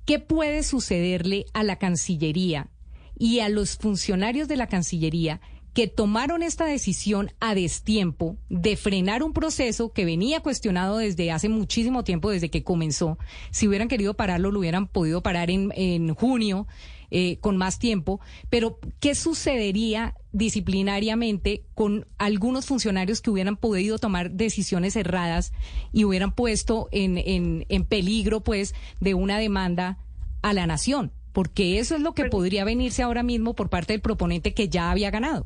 ¿Qué 0.06 0.20
puede 0.20 0.64
sucederle 0.64 1.46
a 1.54 1.64
la 1.64 1.78
Cancillería 1.78 2.70
y 3.18 3.40
a 3.40 3.50
los 3.50 3.78
funcionarios 3.78 4.48
de 4.48 4.58
la 4.58 4.68
Cancillería 4.68 5.42
que 5.78 5.88
tomaron 5.88 6.42
esta 6.42 6.66
decisión 6.66 7.32
a 7.40 7.54
destiempo 7.54 8.36
de 8.50 8.76
frenar 8.76 9.22
un 9.22 9.32
proceso 9.32 9.94
que 9.94 10.06
venía 10.06 10.40
cuestionado 10.40 10.98
desde 10.98 11.30
hace 11.30 11.50
muchísimo 11.50 12.04
tiempo, 12.04 12.32
desde 12.32 12.50
que 12.50 12.64
comenzó. 12.64 13.20
Si 13.52 13.68
hubieran 13.68 13.88
querido 13.88 14.16
pararlo, 14.16 14.52
lo 14.52 14.58
hubieran 14.58 14.88
podido 14.88 15.22
parar 15.22 15.52
en, 15.52 15.72
en 15.76 16.16
junio. 16.16 16.66
Eh, 17.10 17.38
con 17.40 17.56
más 17.56 17.80
tiempo, 17.80 18.20
pero 18.50 18.80
¿qué 19.00 19.16
sucedería 19.16 20.16
disciplinariamente 20.34 21.64
con 21.74 22.06
algunos 22.18 22.66
funcionarios 22.66 23.22
que 23.22 23.30
hubieran 23.30 23.56
podido 23.56 23.98
tomar 23.98 24.32
decisiones 24.32 24.98
erradas 24.98 25.54
y 25.94 26.04
hubieran 26.04 26.34
puesto 26.34 26.90
en, 26.92 27.18
en, 27.18 27.66
en 27.70 27.86
peligro, 27.86 28.42
pues, 28.42 28.76
de 29.00 29.14
una 29.14 29.38
demanda 29.40 30.00
a 30.42 30.52
la 30.52 30.68
nación? 30.68 31.14
Porque 31.38 31.78
eso 31.78 31.95
es 31.95 32.02
lo 32.02 32.13
que 32.13 32.23
pues 32.23 32.32
podría 32.32 32.65
venirse 32.65 33.04
ahora 33.04 33.21
mismo 33.21 33.54
por 33.54 33.69
parte 33.69 33.93
del 33.93 34.02
proponente 34.02 34.56
que 34.56 34.69
ya 34.69 34.89
había 34.89 35.12
ganado. 35.12 35.45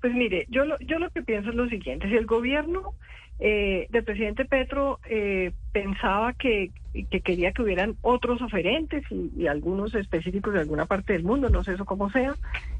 Pues 0.00 0.14
mire, 0.14 0.46
yo 0.48 0.64
lo, 0.64 0.78
yo 0.78 0.98
lo 0.98 1.10
que 1.10 1.20
pienso 1.20 1.50
es 1.50 1.56
lo 1.56 1.68
siguiente, 1.68 2.08
si 2.08 2.16
el 2.16 2.24
gobierno 2.24 2.94
eh, 3.38 3.86
del 3.90 4.02
presidente 4.02 4.46
Petro 4.46 5.00
eh, 5.06 5.52
pensaba 5.72 6.32
que, 6.32 6.70
que, 7.10 7.20
quería 7.20 7.52
que 7.52 7.60
hubieran 7.60 7.96
otros 8.00 8.40
oferentes 8.40 9.04
y, 9.10 9.46
algunos 9.46 9.94
específicos 9.94 10.54
de 10.54 10.60
alguna 10.60 10.86
parte 10.86 11.12
del 11.12 11.22
mundo, 11.22 11.50
no 11.50 11.62
sé 11.64 11.74
eso 11.74 11.84
cómo 11.84 12.08
sea, 12.08 12.34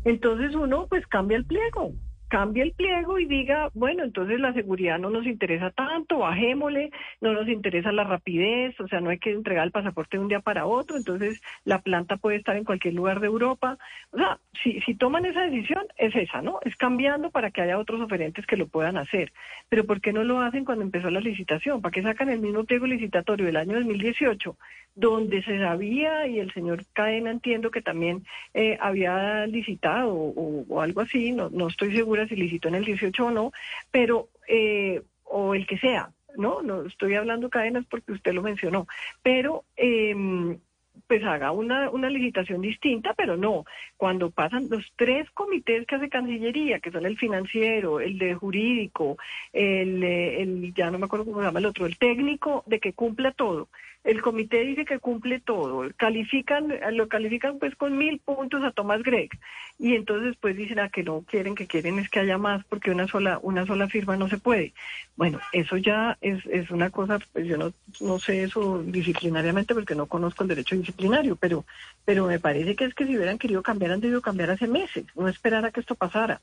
entonces 0.07 0.55
uno 0.55 0.87
pues 0.89 1.07
cambia 1.07 1.37
el 1.37 1.45
pliego, 1.45 1.93
cambie 2.35 2.65
el 2.65 2.73
pliego 2.73 3.21
y 3.21 3.27
diga, 3.27 3.71
bueno, 3.75 4.03
entonces 4.03 4.41
la 4.41 4.53
seguridad 4.53 4.99
no 4.99 5.09
nos 5.09 5.25
interesa 5.25 5.71
tanto, 5.71 6.19
bajémosle, 6.19 6.91
no 7.21 7.33
nos 7.33 7.47
interesa 7.47 7.93
la 7.93 8.03
rapidez, 8.03 8.75
o 8.81 8.89
sea, 8.89 9.01
no 9.01 9.11
hay 9.11 9.21
que 9.21 9.31
entregar 9.31 9.65
el 9.65 9.71
pasaporte 9.71 10.17
de 10.17 10.23
un 10.25 10.29
día 10.29 10.41
para 10.41 10.67
otro, 10.67 10.97
entonces 10.97 11.41
la 11.65 11.81
planta 11.81 12.17
puede 12.17 12.39
estar 12.39 12.57
en 12.57 12.65
cualquier 12.65 12.95
lugar 12.95 13.21
de 13.21 13.29
Europa. 13.29 13.79
O 14.11 14.17
sea, 14.17 14.41
si, 14.65 14.81
si 14.81 14.97
toman 14.97 15.27
esa 15.27 15.43
decisión, 15.43 15.85
es 15.97 16.13
esa, 16.17 16.43
¿no? 16.43 16.59
Es 16.65 16.75
cambiando 16.75 17.31
para 17.31 17.53
que 17.53 17.61
haya 17.63 17.79
otros 17.79 18.01
oferentes 18.01 18.45
que 18.47 18.57
lo 18.57 18.67
puedan 18.67 18.97
hacer. 18.97 19.33
Pero 19.69 19.85
¿por 19.85 20.01
qué 20.01 20.13
no 20.13 20.25
lo 20.25 20.41
hacen 20.41 20.65
cuando 20.65 20.83
empezó 20.83 21.11
la 21.11 21.21
licitación? 21.21 21.83
¿Para 21.83 21.93
qué 21.93 22.03
sacan 22.03 22.31
el 22.31 22.41
mismo 22.41 22.65
pliego 22.65 22.89
licitatorio 22.89 23.47
del 23.47 23.59
año 23.59 23.75
2018, 23.75 24.57
donde 24.97 25.41
se 25.45 25.59
sabía, 25.61 26.27
y 26.27 26.41
el 26.41 26.53
señor 26.53 26.85
Cadena 26.93 27.31
entiendo 27.31 27.71
que 27.71 27.81
también 27.81 28.25
eh, 28.55 28.77
había 28.81 29.47
licitado 29.47 30.13
o, 30.13 30.81
algo 30.81 31.01
así, 31.01 31.31
no, 31.31 31.49
no 31.51 31.69
estoy 31.69 31.95
segura 31.95 32.24
si 32.27 32.37
licitó 32.37 32.69
en 32.69 32.77
el 32.77 32.85
18 32.85 33.27
o 33.27 33.31
no, 33.31 33.53
pero, 33.91 34.29
eh, 34.49 35.03
o 35.25 35.55
el 35.55 35.67
que 35.67 35.79
sea, 35.79 36.11
¿no? 36.37 36.63
No 36.63 36.85
estoy 36.85 37.15
hablando 37.15 37.51
cadenas 37.51 37.85
porque 37.89 38.13
usted 38.13 38.33
lo 38.33 38.43
mencionó, 38.43 38.87
pero 39.23 39.65
eh, 39.77 40.57
pues 41.07 41.23
haga 41.25 41.53
una, 41.53 41.91
una 41.91 42.09
licitación 42.09 42.61
distinta, 42.61 43.15
pero 43.15 43.37
no, 43.37 43.65
cuando 43.97 44.31
pasan 44.31 44.69
los 44.71 44.93
tres 44.97 45.31
comités 45.31 45.87
que 45.87 45.97
hace 45.97 46.09
Cancillería, 46.09 46.81
que 46.81 46.91
son 46.91 47.05
el 47.07 47.19
financiero, 47.19 48.01
el 48.01 48.19
de 48.19 48.35
jurídico, 48.35 49.17
el 49.53 50.73
ya 50.75 50.91
no 50.91 50.99
me 50.99 51.07
acuerdo 51.07 51.27
cómo 51.27 51.41
se 51.41 51.47
llama 51.47 51.59
el 51.59 51.67
otro, 51.67 51.87
el 51.87 51.99
técnico, 51.99 52.63
de 52.67 52.81
que 52.81 52.93
cumpla 52.93 53.33
todo, 53.33 53.69
el 54.05 54.21
comité 54.21 54.61
dice 54.61 54.85
que 54.85 54.99
cumple 54.99 55.41
todo, 55.41 55.91
califican, 55.97 56.75
lo 56.93 57.09
califican 57.09 57.59
pues 57.59 57.75
con 57.75 57.97
mil 57.97 58.19
puntos 58.19 58.63
a 58.63 58.71
Tomás 58.71 59.03
Gregg 59.03 59.31
y 59.79 59.95
entonces 59.95 60.37
pues 60.41 60.57
dicen 60.57 60.79
a 60.79 60.85
ah, 60.85 60.89
que 60.91 61.03
no 61.03 61.23
quieren, 61.23 61.55
que 61.55 61.67
quieren 61.67 61.99
es 61.99 62.11
que 62.11 62.21
haya 62.21 62.37
más 62.37 62.65
porque 62.67 62.91
una 62.91 63.09
sola, 63.09 63.39
una 63.43 63.67
sola 63.67 63.89
firma 63.89 64.17
no 64.17 64.29
se 64.29 64.37
puede. 64.37 64.75
Bueno, 65.17 65.41
eso 65.53 65.79
ya 65.79 66.19
es, 66.21 66.45
es 66.47 66.71
una 66.71 66.91
cosa, 66.91 67.19
pues 67.33 67.47
yo 67.47 67.57
no, 67.57 67.73
no 68.01 68.19
sé 68.19 68.43
eso 68.43 68.83
disciplinariamente 68.83 69.75
porque 69.75 69.95
no 69.95 70.07
conozco 70.07 70.43
el 70.43 70.51
derecho 70.51 70.77
disciplinario, 70.77 71.37
pero, 71.37 71.65
pero 72.05 72.27
me 72.27 72.39
parece 72.39 72.77
que 72.77 72.85
es 72.85 72.95
que 72.95 73.07
si 73.07 73.17
hubieran 73.17 73.39
querido 73.39 73.63
cambiar 73.63 73.93
han 73.93 74.01
debido 74.01 74.21
cambiar 74.21 74.51
hace 74.51 74.69
meses, 74.69 75.07
no 75.15 75.29
esperar 75.29 75.65
a 75.65 75.71
que 75.71 75.81
esto 75.81 75.95
pasara. 75.95 76.43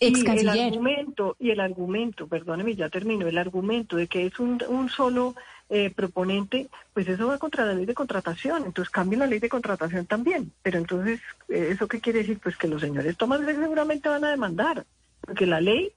Y 0.00 0.28
el 0.28 0.48
argumento, 0.48 1.36
y 1.38 1.50
el 1.50 1.60
argumento, 1.60 2.26
perdóneme, 2.26 2.74
ya 2.74 2.88
termino, 2.88 3.28
el 3.28 3.38
argumento 3.38 3.96
de 3.96 4.08
que 4.08 4.26
es 4.26 4.40
un, 4.40 4.60
un 4.68 4.88
solo 4.88 5.36
eh, 5.70 5.90
proponente, 5.90 6.68
pues 6.92 7.08
eso 7.08 7.28
va 7.28 7.38
contra 7.38 7.64
la 7.64 7.74
ley 7.74 7.86
de 7.86 7.94
contratación, 7.94 8.64
entonces 8.64 8.90
cambien 8.90 9.20
la 9.20 9.26
ley 9.26 9.38
de 9.38 9.48
contratación 9.48 10.06
también. 10.06 10.52
Pero 10.62 10.78
entonces, 10.78 11.20
eh, 11.48 11.68
¿eso 11.70 11.88
qué 11.88 12.00
quiere 12.00 12.20
decir? 12.20 12.38
Pues 12.42 12.56
que 12.56 12.68
los 12.68 12.80
señores 12.80 13.16
Tomás 13.16 13.40
seguramente 13.40 14.08
van 14.08 14.24
a 14.24 14.30
demandar, 14.30 14.84
porque 15.20 15.46
la 15.46 15.60
ley 15.60 15.92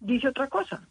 dice 0.00 0.28
otra 0.28 0.48
cosa. 0.48 0.82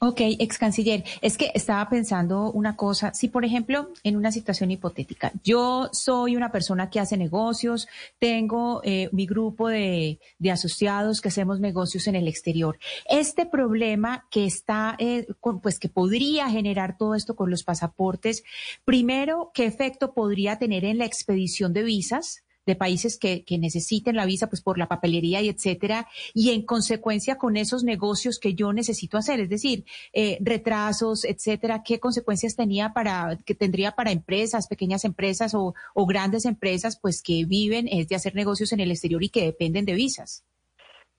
Ok, 0.00 0.20
ex 0.20 0.58
canciller, 0.58 1.02
es 1.22 1.36
que 1.36 1.50
estaba 1.54 1.88
pensando 1.88 2.52
una 2.52 2.76
cosa, 2.76 3.12
si 3.14 3.26
por 3.26 3.44
ejemplo, 3.44 3.90
en 4.04 4.16
una 4.16 4.30
situación 4.30 4.70
hipotética, 4.70 5.32
yo 5.42 5.90
soy 5.92 6.36
una 6.36 6.52
persona 6.52 6.88
que 6.88 7.00
hace 7.00 7.16
negocios, 7.16 7.88
tengo 8.20 8.80
eh, 8.84 9.08
mi 9.10 9.26
grupo 9.26 9.66
de, 9.66 10.20
de, 10.38 10.50
asociados 10.52 11.20
que 11.20 11.30
hacemos 11.30 11.58
negocios 11.58 12.06
en 12.06 12.14
el 12.14 12.28
exterior. 12.28 12.78
Este 13.10 13.44
problema 13.44 14.24
que 14.30 14.44
está, 14.44 14.94
eh, 15.00 15.26
pues 15.60 15.80
que 15.80 15.88
podría 15.88 16.48
generar 16.48 16.96
todo 16.96 17.16
esto 17.16 17.34
con 17.34 17.50
los 17.50 17.64
pasaportes, 17.64 18.44
primero, 18.84 19.50
¿qué 19.52 19.66
efecto 19.66 20.14
podría 20.14 20.60
tener 20.60 20.84
en 20.84 20.98
la 20.98 21.06
expedición 21.06 21.72
de 21.72 21.82
visas? 21.82 22.44
De 22.68 22.76
países 22.76 23.18
que, 23.18 23.44
necesiten 23.58 24.14
la 24.14 24.26
visa, 24.26 24.48
pues 24.48 24.60
por 24.60 24.78
la 24.78 24.88
papelería 24.88 25.40
y 25.40 25.48
etcétera, 25.48 26.06
y 26.34 26.50
en 26.50 26.62
consecuencia 26.62 27.38
con 27.38 27.56
esos 27.56 27.82
negocios 27.82 28.38
que 28.38 28.54
yo 28.54 28.72
necesito 28.72 29.16
hacer, 29.16 29.40
es 29.40 29.48
decir, 29.48 29.84
eh, 30.12 30.38
retrasos, 30.40 31.24
etcétera, 31.24 31.82
¿qué 31.82 31.98
consecuencias 31.98 32.54
tenía 32.54 32.92
para, 32.92 33.38
que 33.44 33.54
tendría 33.54 33.92
para 33.92 34.12
empresas, 34.12 34.68
pequeñas 34.68 35.04
empresas 35.04 35.54
o, 35.54 35.74
o 35.94 36.06
grandes 36.06 36.44
empresas, 36.44 36.98
pues 37.00 37.22
que 37.22 37.46
viven 37.46 37.88
es 37.88 38.06
de 38.08 38.16
hacer 38.16 38.34
negocios 38.34 38.72
en 38.72 38.80
el 38.80 38.90
exterior 38.90 39.24
y 39.24 39.30
que 39.30 39.46
dependen 39.46 39.86
de 39.86 39.94
visas? 39.94 40.44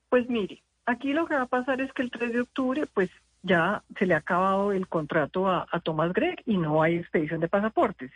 Pues 0.10 0.30
mire, 0.30 0.62
aquí 0.86 1.14
lo 1.14 1.26
que 1.26 1.34
va 1.34 1.44
a 1.44 1.48
pasar 1.48 1.82
es 1.82 1.92
que 1.94 2.04
el 2.04 2.12
3 2.12 2.32
de 2.32 2.42
octubre, 2.42 2.86
pues 2.94 3.10
ya 3.42 3.84
se 3.98 4.06
le 4.06 4.14
ha 4.14 4.18
acabado 4.18 4.72
el 4.72 4.88
contrato 4.88 5.48
a, 5.48 5.66
a 5.72 5.80
Thomas 5.80 6.14
Gregg 6.14 6.42
y 6.46 6.58
no 6.58 6.82
hay 6.82 6.96
expedición 6.98 7.40
de 7.40 7.48
pasaportes. 7.48 8.12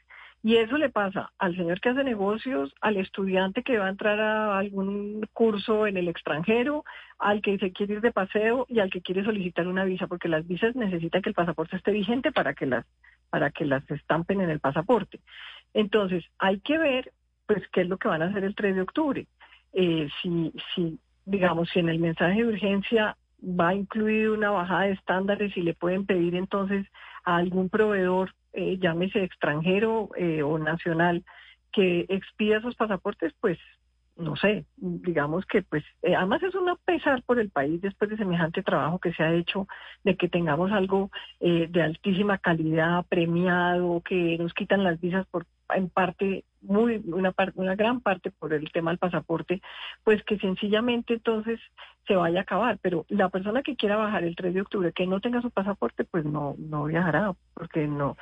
Y 0.46 0.58
eso 0.58 0.78
le 0.78 0.90
pasa 0.90 1.32
al 1.40 1.56
señor 1.56 1.80
que 1.80 1.88
hace 1.88 2.04
negocios, 2.04 2.76
al 2.82 2.98
estudiante 2.98 3.64
que 3.64 3.78
va 3.78 3.86
a 3.86 3.90
entrar 3.90 4.20
a 4.20 4.58
algún 4.58 5.26
curso 5.32 5.88
en 5.88 5.96
el 5.96 6.10
extranjero, 6.10 6.84
al 7.18 7.42
que 7.42 7.58
se 7.58 7.72
quiere 7.72 7.94
ir 7.94 8.02
de 8.02 8.12
paseo 8.12 8.66
y 8.68 8.80
al 8.80 8.90
que 8.90 9.02
quiere 9.02 9.24
solicitar 9.24 9.70
una 9.70 9.86
visa, 9.86 10.08
porque 10.08 10.28
las 10.28 10.46
visas 10.46 10.76
necesitan 10.76 11.22
que 11.22 11.30
el 11.30 11.36
pasaporte 11.36 11.78
esté 11.78 11.92
vigente 11.92 12.34
para 12.34 12.54
que 12.54 12.66
las, 12.66 12.86
para 13.30 13.52
que 13.52 13.64
las 13.64 13.90
estampen 13.90 14.42
en 14.42 14.50
el 14.50 14.60
pasaporte. 14.60 15.22
Entonces, 15.74 16.26
hay 16.40 16.60
que 16.60 16.78
ver, 16.78 17.14
pues, 17.46 17.64
qué 17.72 17.82
es 17.82 17.88
lo 17.88 17.98
que 17.98 18.10
van 18.10 18.22
a 18.22 18.26
hacer 18.26 18.44
el 18.44 18.54
3 18.54 18.76
de 18.76 18.82
octubre. 18.82 19.28
Eh, 19.72 20.10
si, 20.22 20.52
si, 20.76 21.00
digamos, 21.24 21.70
si 21.70 21.80
en 21.80 21.88
el 21.88 22.00
mensaje 22.00 22.44
de 22.44 22.48
urgencia 22.50 23.16
va 23.44 23.70
a 23.70 23.76
incluir 23.76 24.30
una 24.30 24.52
bajada 24.52 24.84
de 24.84 24.94
estándares 24.94 25.56
y 25.58 25.62
le 25.62 25.74
pueden 25.74 26.06
pedir 26.06 26.36
entonces 26.36 26.88
a 27.26 27.38
algún 27.38 27.70
proveedor 27.70 28.32
eh, 28.54 28.78
llámese 28.80 29.24
extranjero 29.24 30.10
eh, 30.16 30.44
o 30.44 30.60
nacional, 30.60 31.24
que 31.72 32.06
expida 32.08 32.62
sus 32.62 32.76
pasaportes, 32.76 33.34
pues 33.42 33.58
no 34.16 34.36
sé, 34.36 34.66
digamos 34.78 35.44
que 35.48 35.64
pues 35.64 35.84
eh, 36.04 36.16
además 36.16 36.44
es 36.44 36.54
una 36.54 36.76
pesar 36.76 37.24
por 37.24 37.40
el 37.40 37.50
país 37.50 37.82
después 37.82 38.12
de 38.12 38.18
semejante 38.18 38.62
trabajo 38.62 39.00
que 39.00 39.12
se 39.12 39.24
ha 39.24 39.34
hecho 39.34 39.68
de 40.04 40.16
que 40.16 40.30
tengamos 40.30 40.72
algo 40.72 41.10
de 41.40 41.82
altísima 41.82 42.38
calidad 42.38 43.04
premiado, 43.10 44.04
que 44.06 44.38
nos 44.38 44.54
quitan 44.54 44.84
las 44.84 45.02
visas 45.02 45.26
por 45.32 45.48
en 45.76 45.90
parte 45.90 46.46
muy 46.62 47.02
una 47.08 47.34
una 47.56 47.76
gran 47.76 48.00
parte 48.02 48.32
por 48.32 48.54
el 48.54 48.72
tema 48.72 48.92
del 48.92 48.98
pasaporte, 48.98 49.62
pues 50.04 50.24
que 50.24 50.38
sencillamente 50.40 51.16
entonces 51.16 51.60
se 52.08 52.16
vaya 52.16 52.40
a 52.40 52.44
acabar, 52.44 52.80
pero 52.82 53.06
la 53.10 53.30
persona 53.30 53.64
que 53.64 53.76
quiera 53.76 53.98
bajar 53.98 54.24
el 54.24 54.36
3 54.36 54.54
de 54.54 54.62
octubre 54.62 54.94
que 54.94 55.08
no 55.08 55.20
tenga 55.20 55.42
su 55.42 55.52
pasaporte, 55.52 56.06
pues 56.06 56.26
no 56.26 56.56
no 56.58 56.86
viajará, 56.86 57.34
porque 57.54 57.88
no 57.88 58.16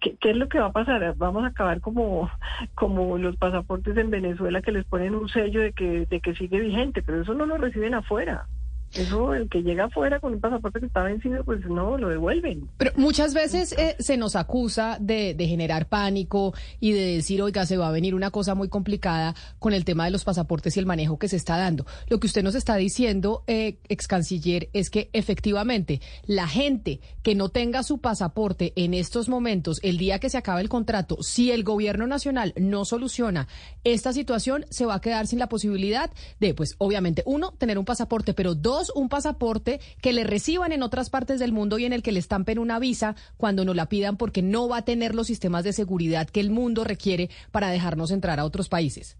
¿Qué, 0.00 0.16
es 0.20 0.36
lo 0.36 0.48
que 0.48 0.58
va 0.58 0.66
a 0.66 0.72
pasar? 0.72 1.14
Vamos 1.16 1.44
a 1.44 1.48
acabar 1.48 1.80
como, 1.80 2.28
como 2.74 3.18
los 3.18 3.36
pasaportes 3.36 3.96
en 3.96 4.10
Venezuela 4.10 4.60
que 4.60 4.72
les 4.72 4.84
ponen 4.84 5.14
un 5.14 5.28
sello 5.28 5.60
de 5.60 5.72
que, 5.72 6.06
de 6.06 6.20
que 6.20 6.34
sigue 6.34 6.58
vigente, 6.58 7.02
pero 7.02 7.22
eso 7.22 7.34
no 7.34 7.46
lo 7.46 7.56
reciben 7.56 7.94
afuera. 7.94 8.48
Eso, 8.96 9.34
el 9.34 9.48
que 9.48 9.62
llega 9.62 9.84
afuera 9.84 10.20
con 10.20 10.34
un 10.34 10.40
pasaporte 10.40 10.80
que 10.80 10.86
está 10.86 11.02
vencido, 11.02 11.44
pues 11.44 11.64
no, 11.66 11.98
lo 11.98 12.08
devuelven. 12.08 12.68
Pero 12.78 12.92
muchas 12.96 13.34
veces 13.34 13.72
eh, 13.78 13.96
se 13.98 14.16
nos 14.16 14.36
acusa 14.36 14.98
de, 15.00 15.34
de, 15.34 15.46
generar 15.46 15.88
pánico 15.88 16.54
y 16.80 16.92
de 16.92 17.16
decir, 17.16 17.42
oiga, 17.42 17.66
se 17.66 17.76
va 17.76 17.88
a 17.88 17.92
venir 17.92 18.14
una 18.14 18.30
cosa 18.30 18.54
muy 18.54 18.68
complicada 18.68 19.34
con 19.58 19.72
el 19.72 19.84
tema 19.84 20.04
de 20.04 20.10
los 20.10 20.24
pasaportes 20.24 20.76
y 20.76 20.80
el 20.80 20.86
manejo 20.86 21.18
que 21.18 21.28
se 21.28 21.36
está 21.36 21.56
dando. 21.56 21.86
Lo 22.08 22.20
que 22.20 22.26
usted 22.26 22.42
nos 22.42 22.54
está 22.54 22.76
diciendo, 22.76 23.44
eh, 23.46 23.78
ex 23.88 24.06
canciller, 24.06 24.68
es 24.72 24.90
que 24.90 25.10
efectivamente 25.12 26.00
la 26.26 26.48
gente 26.48 27.00
que 27.22 27.34
no 27.34 27.48
tenga 27.48 27.82
su 27.82 27.98
pasaporte 27.98 28.72
en 28.76 28.94
estos 28.94 29.28
momentos, 29.28 29.80
el 29.82 29.98
día 29.98 30.18
que 30.18 30.30
se 30.30 30.38
acabe 30.38 30.60
el 30.60 30.68
contrato, 30.68 31.18
si 31.22 31.50
el 31.50 31.64
gobierno 31.64 32.06
nacional 32.06 32.52
no 32.56 32.84
soluciona 32.84 33.48
esta 33.84 34.12
situación, 34.12 34.64
se 34.70 34.86
va 34.86 34.94
a 34.94 35.00
quedar 35.00 35.26
sin 35.26 35.38
la 35.38 35.48
posibilidad 35.48 36.10
de, 36.40 36.54
pues, 36.54 36.74
obviamente, 36.78 37.22
uno, 37.26 37.52
tener 37.58 37.78
un 37.78 37.84
pasaporte, 37.84 38.34
pero 38.34 38.54
dos, 38.54 38.85
un 38.94 39.08
pasaporte 39.08 39.80
que 40.00 40.12
le 40.12 40.24
reciban 40.24 40.72
en 40.72 40.82
otras 40.82 41.10
partes 41.10 41.38
del 41.38 41.52
mundo 41.52 41.78
y 41.78 41.84
en 41.84 41.92
el 41.92 42.02
que 42.02 42.12
le 42.12 42.18
estampen 42.18 42.58
una 42.58 42.78
visa 42.78 43.14
cuando 43.36 43.64
nos 43.64 43.76
la 43.76 43.88
pidan 43.88 44.16
porque 44.16 44.42
no 44.42 44.68
va 44.68 44.78
a 44.78 44.84
tener 44.84 45.14
los 45.14 45.26
sistemas 45.26 45.64
de 45.64 45.72
seguridad 45.72 46.28
que 46.28 46.40
el 46.40 46.50
mundo 46.50 46.84
requiere 46.84 47.30
para 47.50 47.68
dejarnos 47.68 48.10
entrar 48.10 48.40
a 48.40 48.44
otros 48.44 48.68
países. 48.68 49.18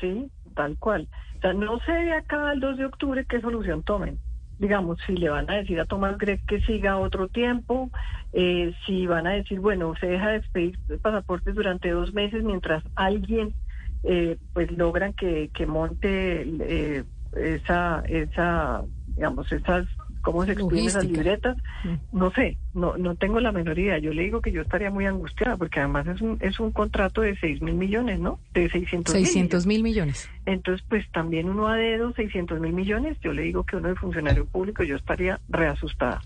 Sí, 0.00 0.30
tal 0.54 0.76
cual. 0.78 1.08
O 1.38 1.40
sea, 1.40 1.52
no 1.52 1.78
sé 1.80 1.92
de 1.92 2.12
acá 2.12 2.50
al 2.50 2.60
2 2.60 2.78
de 2.78 2.84
octubre 2.86 3.24
qué 3.28 3.40
solución 3.40 3.82
tomen. 3.82 4.18
Digamos, 4.58 4.98
si 5.06 5.14
le 5.14 5.28
van 5.28 5.48
a 5.48 5.54
decir 5.54 5.78
a 5.80 5.84
Tomás 5.84 6.18
Gregg 6.18 6.44
que 6.46 6.60
siga 6.62 6.98
otro 6.98 7.28
tiempo, 7.28 7.90
eh, 8.32 8.74
si 8.84 9.06
van 9.06 9.28
a 9.28 9.34
decir, 9.34 9.60
bueno, 9.60 9.94
se 10.00 10.06
deja 10.06 10.30
de 10.30 10.38
expedir 10.38 10.78
pasaportes 11.00 11.54
durante 11.54 11.90
dos 11.90 12.12
meses 12.12 12.42
mientras 12.42 12.82
alguien 12.96 13.54
eh, 14.02 14.36
pues 14.52 14.70
logran 14.72 15.12
que, 15.12 15.50
que 15.54 15.66
monte 15.66 16.42
eh, 16.60 17.04
esa, 17.38 18.02
esa, 18.08 18.82
digamos, 19.14 19.50
esas, 19.52 19.86
cómo 20.22 20.44
se 20.44 20.52
exprimen 20.52 20.86
esas 20.86 21.04
libretas, 21.04 21.56
mm. 21.84 22.16
no 22.16 22.30
sé, 22.32 22.56
no, 22.74 22.96
no 22.96 23.14
tengo 23.16 23.40
la 23.40 23.52
menor 23.52 23.78
idea. 23.78 23.98
Yo 23.98 24.12
le 24.12 24.22
digo 24.22 24.40
que 24.40 24.52
yo 24.52 24.62
estaría 24.62 24.90
muy 24.90 25.06
angustiada 25.06 25.56
porque 25.56 25.80
además 25.80 26.06
es 26.06 26.20
un, 26.20 26.38
es 26.40 26.60
un 26.60 26.72
contrato 26.72 27.20
de 27.22 27.36
6 27.36 27.62
mil 27.62 27.74
millones, 27.74 28.20
¿no? 28.20 28.38
De 28.52 28.68
600 28.68 29.12
600 29.12 29.66
mil 29.66 29.82
millones. 29.82 30.28
Entonces, 30.46 30.84
pues 30.88 31.10
también 31.12 31.48
uno 31.48 31.68
a 31.68 31.76
dedo, 31.76 32.12
600 32.12 32.60
mil 32.60 32.72
millones, 32.72 33.18
yo 33.20 33.32
le 33.32 33.42
digo 33.42 33.64
que 33.64 33.76
uno 33.76 33.88
de 33.88 33.94
funcionario 33.94 34.46
público, 34.46 34.82
yo 34.82 34.96
estaría 34.96 35.40
reasustada. 35.48 36.20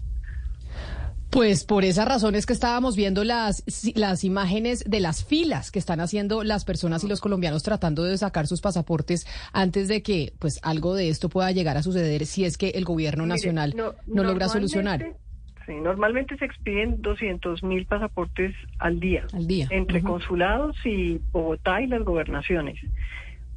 Pues 1.32 1.64
por 1.64 1.82
esa 1.82 2.04
razón 2.04 2.34
es 2.34 2.44
que 2.44 2.52
estábamos 2.52 2.94
viendo 2.94 3.24
las, 3.24 3.64
las 3.94 4.22
imágenes 4.22 4.84
de 4.84 5.00
las 5.00 5.24
filas 5.24 5.70
que 5.70 5.78
están 5.78 6.00
haciendo 6.00 6.44
las 6.44 6.66
personas 6.66 7.04
y 7.04 7.08
los 7.08 7.22
colombianos 7.22 7.62
tratando 7.62 8.04
de 8.04 8.18
sacar 8.18 8.46
sus 8.46 8.60
pasaportes 8.60 9.26
antes 9.54 9.88
de 9.88 10.02
que 10.02 10.34
pues 10.38 10.60
algo 10.62 10.94
de 10.94 11.08
esto 11.08 11.30
pueda 11.30 11.50
llegar 11.50 11.78
a 11.78 11.82
suceder 11.82 12.26
si 12.26 12.44
es 12.44 12.58
que 12.58 12.68
el 12.74 12.84
gobierno 12.84 13.24
nacional 13.24 13.74
no, 13.74 13.94
logra 14.22 14.50
solucionar. 14.50 15.16
Sí, 15.64 15.72
normalmente 15.82 16.36
se 16.36 16.44
expiden 16.44 17.00
200 17.00 17.62
mil 17.62 17.86
pasaportes 17.86 18.54
al 18.78 19.00
día, 19.00 19.24
al 19.32 19.46
día. 19.46 19.68
entre 19.70 20.02
consulados 20.02 20.76
y 20.84 21.18
Bogotá 21.30 21.80
y 21.80 21.86
las 21.86 22.04
gobernaciones. 22.04 22.78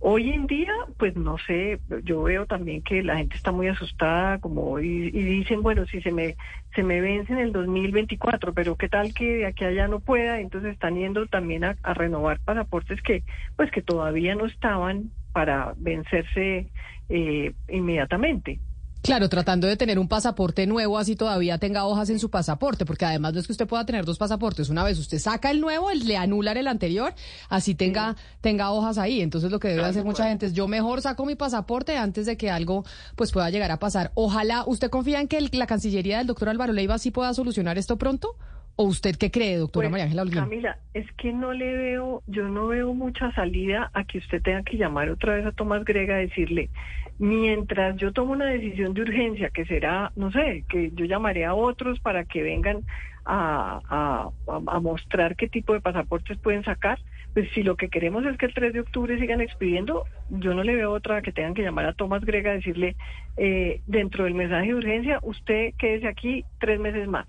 Hoy 0.08 0.30
en 0.30 0.46
día, 0.46 0.72
pues 1.00 1.16
no 1.16 1.40
sé, 1.48 1.80
yo 2.04 2.22
veo 2.22 2.46
también 2.46 2.84
que 2.84 3.02
la 3.02 3.18
gente 3.18 3.36
está 3.38 3.52
muy 3.52 3.70
asustada, 3.70 4.38
como 4.38 4.80
y, 4.80 5.10
dicen, 5.10 5.64
bueno, 5.64 5.88
si 5.88 6.00
se 6.04 6.12
me 6.12 6.36
se 6.76 6.84
me 6.84 7.02
vence 7.02 7.34
en 7.34 7.40
el 7.40 7.52
2024, 7.52 8.54
pero 8.54 8.76
qué 8.76 8.88
tal 8.88 9.16
que 9.16 9.38
de 9.38 9.46
aquí 9.48 9.66
allá 9.66 9.88
no 9.88 10.02
pueda, 10.02 10.40
entonces 10.40 10.74
están 10.74 10.96
yendo 10.96 11.26
también 11.26 11.64
a, 11.64 11.76
a 11.82 11.96
renovar 11.96 12.40
pasaportes 12.40 13.02
que 13.02 13.24
pues 13.56 13.72
que 13.72 13.82
todavía 13.82 14.36
no 14.36 14.46
estaban 14.46 15.10
para 15.34 15.74
vencerse 15.76 16.70
eh, 17.10 17.54
inmediatamente. 17.68 18.60
Claro, 19.06 19.30
tratando 19.30 19.68
de 19.68 19.78
tener 19.78 20.00
un 20.00 20.08
pasaporte 20.08 20.66
nuevo, 20.66 20.98
así 20.98 21.16
todavía 21.16 21.60
tenga 21.60 21.86
hojas 21.86 22.10
en 22.10 22.18
su 22.18 22.32
pasaporte, 22.32 22.88
porque 22.88 23.06
además 23.06 23.34
no 23.34 23.40
es 23.40 23.46
que 23.46 23.52
usted 23.52 23.68
pueda 23.68 23.86
tener 23.86 24.04
dos 24.04 24.18
pasaportes. 24.18 24.70
Una 24.70 24.84
vez 24.84 24.98
usted 24.98 25.20
saca 25.20 25.52
el 25.52 25.62
nuevo, 25.62 25.92
le 25.92 26.18
anulan 26.18 26.58
el 26.58 26.68
anterior, 26.68 27.14
así 27.48 27.76
tenga, 27.76 28.16
tenga 28.42 28.72
hojas 28.72 28.98
ahí. 28.98 29.22
Entonces 29.22 29.52
lo 29.52 29.60
que 29.60 29.68
debe 29.68 29.84
hacer 29.84 30.04
mucha 30.04 30.28
gente 30.28 30.48
es 30.48 30.54
yo 30.54 30.68
mejor 30.68 31.04
saco 31.04 31.24
mi 31.24 31.36
pasaporte 31.36 31.96
antes 31.96 32.26
de 32.26 32.36
que 32.36 32.50
algo 32.50 32.84
pues 33.16 33.32
pueda 33.32 33.48
llegar 33.52 33.70
a 33.70 33.78
pasar. 33.78 34.12
Ojalá, 34.16 34.64
¿usted 34.66 34.90
confía 34.90 35.22
en 35.22 35.28
que 35.28 35.40
la 35.40 35.68
Cancillería 35.68 36.18
del 36.18 36.26
doctor 36.26 36.50
Álvaro 36.50 36.74
Leiva 36.74 36.98
sí 36.98 37.12
pueda 37.12 37.32
solucionar 37.36 37.78
esto 37.78 37.98
pronto? 37.98 38.36
¿O 38.78 38.84
usted 38.84 39.16
qué 39.16 39.32
cree, 39.32 39.58
doctora 39.58 39.86
pues, 39.86 39.92
María 39.92 40.06
Ángela 40.06 40.22
Olguín? 40.24 40.40
Camila, 40.40 40.78
es 40.94 41.10
que 41.14 41.32
no 41.32 41.54
le 41.54 41.78
veo, 41.78 42.24
yo 42.28 42.50
no 42.50 42.68
veo 42.68 42.94
mucha 42.94 43.32
salida 43.32 43.90
a 43.94 44.04
que 44.04 44.18
usted 44.18 44.42
tenga 44.42 44.64
que 44.64 44.76
llamar 44.76 45.10
otra 45.10 45.36
vez 45.36 45.46
a 45.46 45.54
Tomás 45.54 45.86
Grega 45.86 46.16
a 46.16 46.20
decirle, 46.20 46.70
mientras 47.18 47.96
yo 47.96 48.12
tomo 48.12 48.34
una 48.34 48.48
decisión 48.48 48.94
de 48.94 49.04
urgencia, 49.04 49.50
que 49.50 49.66
será, 49.66 50.12
no 50.18 50.30
sé, 50.32 50.66
que 50.68 50.92
yo 50.94 51.06
llamaré 51.06 51.46
a 51.46 51.54
otros 51.54 52.02
para 52.02 52.26
que 52.26 52.44
vengan 52.44 52.84
a, 53.26 54.32
a, 54.48 54.80
mostrar 54.80 55.36
qué 55.36 55.48
tipo 55.48 55.74
de 55.74 55.82
pasaportes 55.82 56.38
pueden 56.38 56.64
sacar, 56.64 57.00
pues 57.34 57.50
si 57.54 57.64
lo 57.64 57.76
que 57.76 57.90
queremos 57.90 58.26
es 58.26 58.38
que 58.38 58.46
el 58.46 58.54
3 58.54 58.74
de 58.74 58.82
octubre 58.82 59.18
sigan 59.20 59.42
expidiendo, 59.42 60.04
yo 60.30 60.54
no 60.54 60.64
le 60.64 60.76
veo 60.76 60.92
otra 60.92 61.22
que 61.22 61.32
tengan 61.32 61.54
que 61.54 61.64
llamar 61.64 61.86
a 61.86 61.94
Tomás 61.94 62.24
Grega 62.24 62.52
a 62.52 62.56
decirle, 62.56 62.96
eh, 63.38 63.82
dentro 63.88 64.26
del 64.26 64.34
mensaje 64.34 64.68
de 64.68 64.76
urgencia, 64.76 65.20
usted 65.24 65.74
quédese 65.78 66.08
aquí 66.08 66.46
tres 66.60 66.80
meses 66.80 67.08
más. 67.08 67.26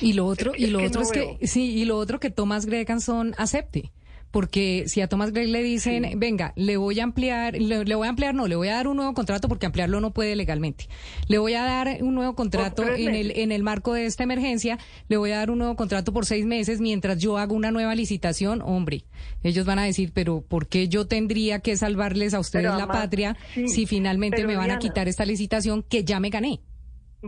Y 0.00 0.14
lo 0.14 0.26
otro, 0.26 0.52
y 0.56 0.66
lo 0.66 0.82
otro 0.82 1.02
es 1.02 1.12
que, 1.12 1.38
sí, 1.46 1.72
y 1.72 1.84
lo 1.84 1.98
otro 1.98 2.18
que 2.20 2.30
Tomás 2.30 2.66
Greganson 2.66 3.34
acepte 3.38 3.92
porque 4.34 4.82
si 4.88 5.00
a 5.00 5.06
Tomás 5.06 5.32
Gregg 5.32 5.48
le 5.50 5.62
dicen, 5.62 6.18
venga, 6.18 6.54
le 6.56 6.76
voy 6.76 6.98
a 6.98 7.04
ampliar, 7.04 7.54
le, 7.56 7.94
voy 7.94 8.06
a 8.08 8.10
ampliar, 8.10 8.34
no, 8.34 8.48
le 8.48 8.56
voy 8.56 8.66
a 8.66 8.74
dar 8.74 8.88
un 8.88 8.96
nuevo 8.96 9.14
contrato 9.14 9.46
porque 9.46 9.64
ampliarlo 9.66 10.00
no 10.00 10.12
puede 10.12 10.34
legalmente. 10.34 10.88
Le 11.28 11.38
voy 11.38 11.54
a 11.54 11.62
dar 11.62 11.98
un 12.00 12.16
nuevo 12.16 12.34
contrato 12.34 12.82
en 12.82 13.14
el, 13.14 13.30
en 13.38 13.52
el 13.52 13.62
marco 13.62 13.92
de 13.92 14.06
esta 14.06 14.24
emergencia, 14.24 14.80
le 15.06 15.18
voy 15.18 15.30
a 15.30 15.36
dar 15.36 15.52
un 15.52 15.58
nuevo 15.58 15.76
contrato 15.76 16.12
por 16.12 16.26
seis 16.26 16.46
meses 16.46 16.80
mientras 16.80 17.18
yo 17.18 17.38
hago 17.38 17.54
una 17.54 17.70
nueva 17.70 17.94
licitación, 17.94 18.60
hombre, 18.60 19.04
ellos 19.44 19.66
van 19.66 19.78
a 19.78 19.84
decir, 19.84 20.10
pero 20.12 20.40
¿por 20.40 20.66
qué 20.66 20.88
yo 20.88 21.06
tendría 21.06 21.60
que 21.60 21.76
salvarles 21.76 22.34
a 22.34 22.40
ustedes 22.40 22.74
la 22.74 22.88
patria 22.88 23.36
si 23.68 23.86
finalmente 23.86 24.44
me 24.48 24.56
van 24.56 24.72
a 24.72 24.80
quitar 24.80 25.06
esta 25.06 25.24
licitación 25.24 25.84
que 25.84 26.02
ya 26.02 26.18
me 26.18 26.30
gané? 26.30 26.60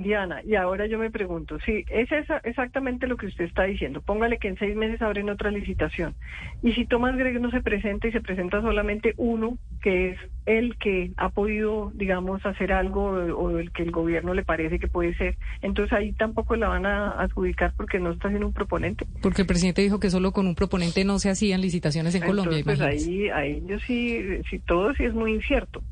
Diana, 0.02 0.42
y 0.44 0.54
ahora 0.54 0.86
yo 0.86 0.98
me 0.98 1.10
pregunto, 1.10 1.58
sí, 1.64 1.84
es 1.88 2.08
exactamente 2.44 3.06
lo 3.06 3.16
que 3.16 3.26
usted 3.26 3.44
está 3.44 3.64
diciendo. 3.64 4.00
Póngale 4.00 4.38
que 4.38 4.48
en 4.48 4.58
seis 4.58 4.76
meses 4.76 5.00
abren 5.02 5.30
otra 5.30 5.50
licitación. 5.50 6.14
Y 6.62 6.72
si 6.72 6.86
Tomás 6.86 7.16
Greg 7.16 7.40
no 7.40 7.50
se 7.50 7.62
presenta 7.62 8.08
y 8.08 8.12
se 8.12 8.20
presenta 8.20 8.60
solamente 8.60 9.14
uno, 9.16 9.58
que 9.82 10.10
es 10.10 10.18
el 10.46 10.76
que 10.76 11.12
ha 11.16 11.30
podido, 11.30 11.92
digamos, 11.94 12.44
hacer 12.44 12.72
algo 12.72 13.06
o 13.06 13.58
el 13.58 13.72
que 13.72 13.82
el 13.82 13.90
gobierno 13.90 14.34
le 14.34 14.44
parece 14.44 14.78
que 14.78 14.88
puede 14.88 15.14
ser, 15.14 15.36
entonces 15.62 15.92
ahí 15.92 16.12
tampoco 16.12 16.56
la 16.56 16.68
van 16.68 16.86
a 16.86 17.10
adjudicar 17.20 17.72
porque 17.76 17.98
no 17.98 18.12
está 18.12 18.28
siendo 18.28 18.46
un 18.46 18.52
proponente. 18.52 19.06
Porque 19.22 19.42
el 19.42 19.48
presidente 19.48 19.82
dijo 19.82 20.00
que 20.00 20.10
solo 20.10 20.32
con 20.32 20.46
un 20.46 20.54
proponente 20.54 21.04
no 21.04 21.18
se 21.18 21.30
hacían 21.30 21.60
licitaciones 21.60 22.14
en 22.14 22.22
Colombia. 22.22 22.62
Pues 22.64 22.80
ahí, 22.80 23.28
ahí 23.30 23.62
yo 23.66 23.78
sí, 23.80 24.42
sí, 24.50 24.58
todo 24.60 24.94
sí 24.94 25.04
es 25.04 25.14
muy 25.14 25.34
incierto. 25.34 25.82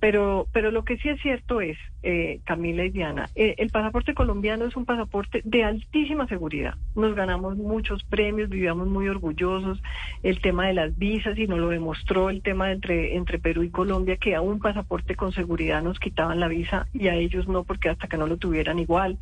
Pero, 0.00 0.46
pero 0.52 0.70
lo 0.70 0.84
que 0.84 0.96
sí 0.98 1.08
es 1.08 1.20
cierto 1.20 1.60
es, 1.60 1.76
eh, 2.04 2.40
Camila 2.44 2.84
y 2.84 2.90
Diana, 2.90 3.28
eh, 3.34 3.56
el 3.58 3.70
pasaporte 3.70 4.14
colombiano 4.14 4.64
es 4.64 4.76
un 4.76 4.84
pasaporte 4.84 5.42
de 5.44 5.64
altísima 5.64 6.28
seguridad. 6.28 6.74
Nos 6.94 7.16
ganamos 7.16 7.56
muchos 7.56 8.04
premios, 8.04 8.48
vivíamos 8.48 8.86
muy 8.86 9.08
orgullosos. 9.08 9.82
El 10.22 10.40
tema 10.40 10.68
de 10.68 10.74
las 10.74 10.96
visas, 10.96 11.36
y 11.36 11.48
nos 11.48 11.58
lo 11.58 11.70
demostró 11.70 12.30
el 12.30 12.42
tema 12.42 12.70
entre, 12.70 13.16
entre 13.16 13.40
Perú 13.40 13.64
y 13.64 13.70
Colombia, 13.70 14.16
que 14.16 14.36
a 14.36 14.40
un 14.40 14.60
pasaporte 14.60 15.16
con 15.16 15.32
seguridad 15.32 15.82
nos 15.82 15.98
quitaban 15.98 16.38
la 16.38 16.48
visa 16.48 16.86
y 16.92 17.08
a 17.08 17.14
ellos 17.14 17.48
no, 17.48 17.64
porque 17.64 17.88
hasta 17.88 18.06
que 18.06 18.18
no 18.18 18.28
lo 18.28 18.36
tuvieran 18.36 18.78
igual. 18.78 19.18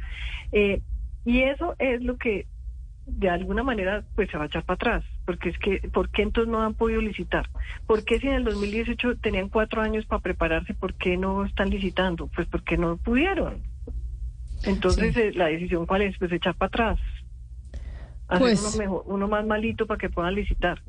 Eh, 0.52 0.82
y 1.24 1.42
eso 1.42 1.74
es 1.78 2.02
lo 2.02 2.18
que 2.18 2.46
de 3.06 3.30
alguna 3.30 3.62
manera 3.62 4.04
pues 4.14 4.30
se 4.30 4.36
va 4.36 4.44
a 4.44 4.46
echar 4.46 4.64
para 4.64 4.74
atrás, 4.74 5.04
porque 5.26 5.50
es 5.50 5.58
que, 5.58 5.80
¿por 5.92 6.08
qué 6.08 6.22
entonces 6.22 6.50
no 6.50 6.62
han 6.62 6.74
podido 6.74 7.02
licitar? 7.02 7.50
¿Por 7.86 8.04
qué 8.04 8.20
si 8.20 8.28
en 8.28 8.34
el 8.34 8.44
2018 8.44 9.16
tenían 9.16 9.48
cuatro 9.48 9.82
años 9.82 10.06
para 10.06 10.22
prepararse, 10.22 10.72
por 10.72 10.94
qué 10.94 11.16
no 11.16 11.44
están 11.44 11.68
licitando? 11.68 12.28
Pues 12.28 12.46
porque 12.48 12.78
no 12.78 12.96
pudieron. 12.96 13.62
Entonces, 14.62 15.16
eh, 15.16 15.32
la 15.34 15.46
decisión 15.46 15.84
cuál 15.84 16.02
es, 16.02 16.16
pues 16.18 16.32
echar 16.32 16.54
para 16.54 16.68
atrás. 16.68 17.00
Hacer 18.28 18.40
pues, 18.40 18.60
uno, 18.60 18.78
mejor, 18.78 19.02
uno 19.06 19.28
más 19.28 19.44
malito 19.44 19.86
para 19.86 19.98
que 19.98 20.08
puedan 20.08 20.34
licitar. 20.34 20.80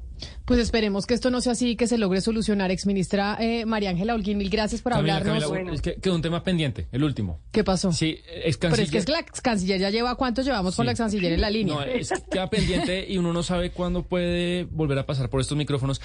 Pues 0.46 0.60
esperemos 0.60 1.06
que 1.06 1.14
esto 1.14 1.30
no 1.30 1.42
sea 1.42 1.54
así, 1.54 1.76
que 1.76 1.88
se 1.88 1.98
logre 1.98 2.22
solucionar. 2.22 2.72
Exministra 2.72 3.38
eh, 3.40 3.66
María 3.66 3.90
Ángela 3.90 4.14
Holguín, 4.14 4.38
mil 4.38 4.50
gracias 4.50 4.82
por 4.82 4.94
hablarnos. 4.94 5.44
Es 5.74 5.82
que 5.82 5.96
quedó 5.96 6.16
un 6.16 6.22
tema 6.22 6.44
pendiente, 6.44 6.88
el 6.92 7.04
último. 7.04 7.40
¿Qué 7.52 7.64
pasó? 7.64 7.92
Sí, 7.92 8.20
ex 8.44 8.58
Pero 8.58 8.76
es 8.76 8.92
que 8.92 8.98
es 8.98 9.10
la 9.10 9.20
ex 9.20 9.42
canciller 9.42 9.80
ya 9.80 9.90
lleva, 9.90 10.16
¿cuánto 10.16 10.42
llevamos 10.42 10.76
con 10.76 10.86
la 10.86 10.94
ex 10.94 11.00
canciller 11.00 11.34
en 11.34 11.42
la 11.42 11.50
línea? 11.50 11.76
No, 11.76 11.84
es, 11.84 12.14
queda 12.32 12.50
pendiente 12.50 13.06
y 13.08 13.18
uno 13.18 13.34
no 13.34 13.44
sabe 13.44 13.72
cuándo 13.72 14.04
puede 14.04 14.64
volver 14.66 15.00
a 15.00 15.06
pasar 15.06 15.30
por 15.30 15.42
estos 15.42 15.58
micrófonos. 15.58 16.02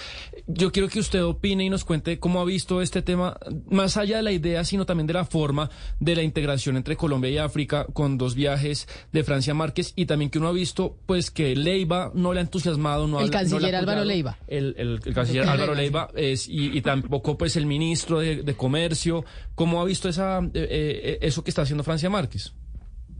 Yo 0.47 0.73
quiero 0.73 0.89
que 0.89 0.99
usted 0.99 1.25
opine 1.25 1.65
y 1.65 1.71
nos 1.71 1.85
cuente 1.85 2.19
cómo 2.19 2.41
ha 2.41 2.45
visto 2.45 2.83
este 2.83 3.03
tema, 3.03 3.39
más 3.69 3.97
allá 3.97 4.17
de 4.17 4.23
la 4.23 4.33
idea, 4.33 4.65
sino 4.65 4.87
también 4.87 5.07
de 5.07 5.15
la 5.15 5.25
forma 5.25 5.71
de 6.01 6.17
la 6.17 6.23
integración 6.23 6.77
entre 6.77 6.97
Colombia 6.97 7.31
y 7.31 7.39
África 7.39 7.87
con 7.93 8.19
dos 8.19 8.35
viajes 8.35 8.89
de 9.13 9.25
Francia 9.25 9.55
Márquez 9.55 9.93
y 9.97 10.07
también 10.07 10.31
que 10.31 10.39
uno 10.39 10.49
ha 10.49 10.53
visto 10.53 10.97
pues 11.07 11.31
que 11.31 11.55
Leiva 11.57 12.11
no 12.15 12.33
le 12.33 12.41
ha 12.41 12.43
entusiasmado, 12.43 13.07
no 13.07 13.21
El 13.21 13.31
canciller 13.31 13.77
Álvaro 13.77 14.02
Leiva. 14.05 14.37
El, 14.47 14.75
el, 14.77 15.15
canciller 15.15 15.49
Álvaro 15.49 15.75
Leiva 15.75 16.09
es, 16.15 16.49
y, 16.49 16.81
tampoco 16.83 17.37
pues 17.37 17.57
el 17.57 17.67
ministro 17.67 18.21
de, 18.21 18.55
Comercio. 18.55 19.25
¿Cómo 19.55 19.81
ha 19.81 19.85
visto 19.85 20.09
esa, 20.09 20.41
eh, 20.41 20.51
eh, 20.55 21.19
eso 21.23 21.43
que 21.43 21.51
está 21.51 21.63
haciendo 21.63 21.85
Francia 21.85 22.11
Márquez? 22.11 22.55